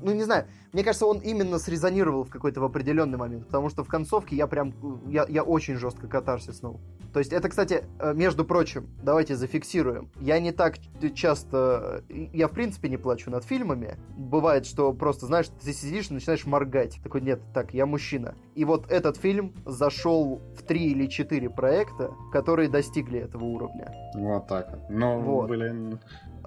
[0.05, 3.83] ну, не знаю, мне кажется, он именно срезонировал в какой-то в определенный момент, потому что
[3.83, 4.73] в концовке я прям,
[5.07, 6.79] я, я очень жестко катарсиснул.
[7.11, 10.75] То есть это, кстати, э, между прочим, давайте зафиксируем, я не так
[11.15, 16.13] часто, я в принципе не плачу над фильмами, бывает, что просто, знаешь, ты сидишь и
[16.13, 18.35] начинаешь моргать, такой, нет, так, я мужчина.
[18.53, 23.91] И вот этот фильм зашел в три или четыре проекта, которые достигли этого уровня.
[24.13, 24.77] Вот так.
[24.89, 25.49] Ну, Вот.
[25.49, 25.99] блин,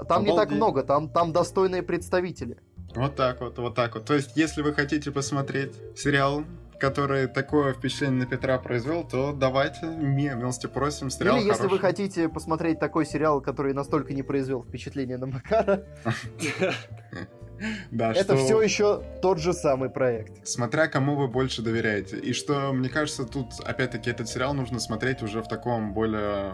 [0.09, 0.57] Там не так Обалдеть.
[0.57, 2.59] много, там, там достойные представители.
[2.95, 4.05] Вот так вот, вот так вот.
[4.05, 6.45] То есть, если вы хотите посмотреть сериал,
[6.80, 11.68] который такое впечатление на Петра произвел, то давайте, ми- милости просим, сериал Или если вы
[11.78, 11.80] хороший.
[11.82, 15.82] хотите посмотреть такой сериал, который настолько не произвел впечатление на Макара,
[17.91, 20.47] Да, это что- все еще тот же самый проект.
[20.47, 22.16] Смотря кому вы больше доверяете.
[22.18, 26.53] И что, мне кажется, тут, опять-таки, этот сериал нужно смотреть уже в таком более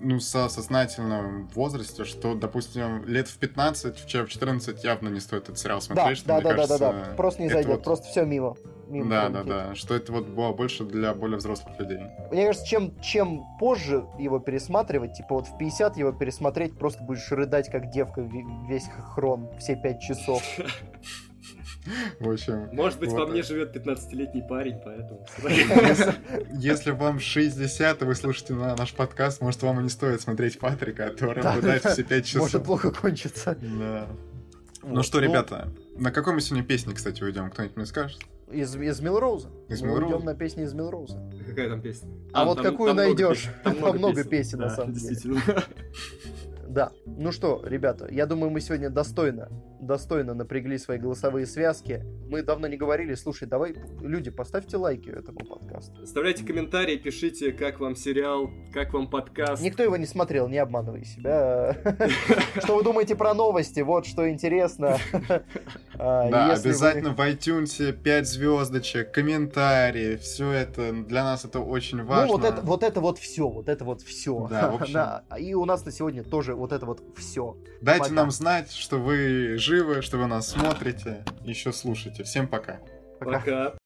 [0.00, 5.20] ну, со сознательном возрасте, что, допустим, лет в 15, в че- в 14 явно не
[5.20, 6.78] стоит этот сериал Да, смотреть, что, да, мне да, да, да, кажется,
[7.10, 7.16] да.
[7.16, 8.56] Просто не это зайдет, вот- просто все мимо.
[8.88, 12.00] мимо Да, да, да, что это вот было больше для более взрослых людей.
[12.30, 17.30] Мне кажется, чем, чем позже его пересматривать, типа вот в 50 его пересмотреть, просто будешь
[17.32, 20.42] рыдать, как девка ве- весь хрон, все пять часов.
[22.20, 25.26] В общем, Может быть, Вот во мне живет 15-летний парень, поэтому...
[26.58, 30.58] если вам 60, и вы слушаете на наш подкаст, может, вам и не стоит смотреть
[30.58, 31.90] Патрика, а то да.
[31.92, 32.42] все 5 часов.
[32.42, 33.56] Может плохо кончится.
[33.60, 34.06] Да.
[34.82, 37.50] Ну что, ребята, на какой мы сегодня песне, кстати, уйдем?
[37.50, 38.20] Кто-нибудь мне скажет?
[38.52, 39.48] Из, из Милроуза.
[39.68, 40.14] Из Мы Милроуза?
[40.14, 41.20] уйдем на песни из Милроуза.
[41.48, 42.08] Какая там песня?
[42.32, 43.42] А вот какую много найдешь?
[43.42, 45.08] песен, Там много песен, на Да, самом деле.
[45.08, 45.64] действительно.
[46.68, 46.92] Да.
[47.06, 49.48] Ну что, ребята, я думаю, мы сегодня достойно,
[49.86, 52.02] достойно напрягли свои голосовые связки.
[52.28, 56.02] Мы давно не говорили, слушай, давай, люди, поставьте лайки этому подкасту.
[56.02, 59.62] Оставляйте комментарии, пишите, как вам сериал, как вам подкаст.
[59.62, 61.76] Никто его не смотрел, не обманывай себя.
[62.62, 63.80] Что вы думаете про новости?
[63.80, 64.98] Вот что интересно.
[65.98, 72.26] А, Да, обязательно в iTunes 5 звездочек, комментарии, все это для нас это очень важно.
[72.26, 74.46] Ну, вот это, вот это вот все, вот это вот все.
[74.50, 75.00] Да, в общем.
[75.38, 77.56] И у нас на сегодня тоже вот это вот все.
[77.80, 82.24] Дайте нам знать, что вы живы, живы, что вы нас смотрите, еще слушайте.
[82.24, 82.80] Всем пока.
[83.20, 83.38] Пока.
[83.38, 83.76] пока.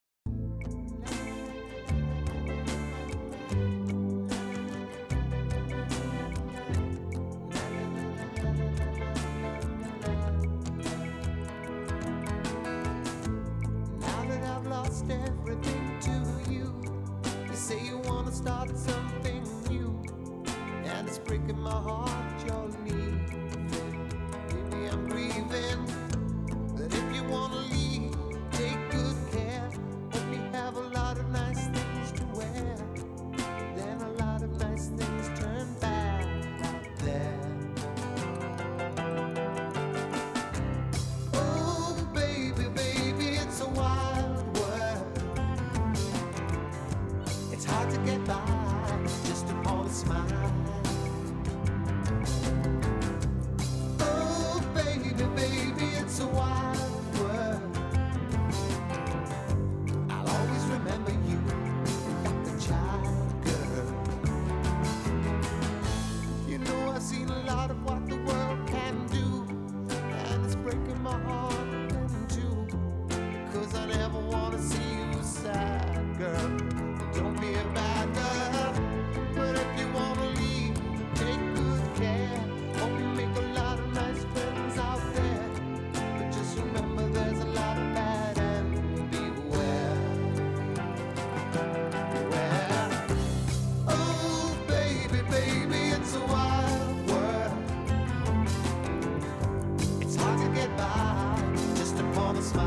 [18.40, 18.99] start some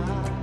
[0.06, 0.42] now.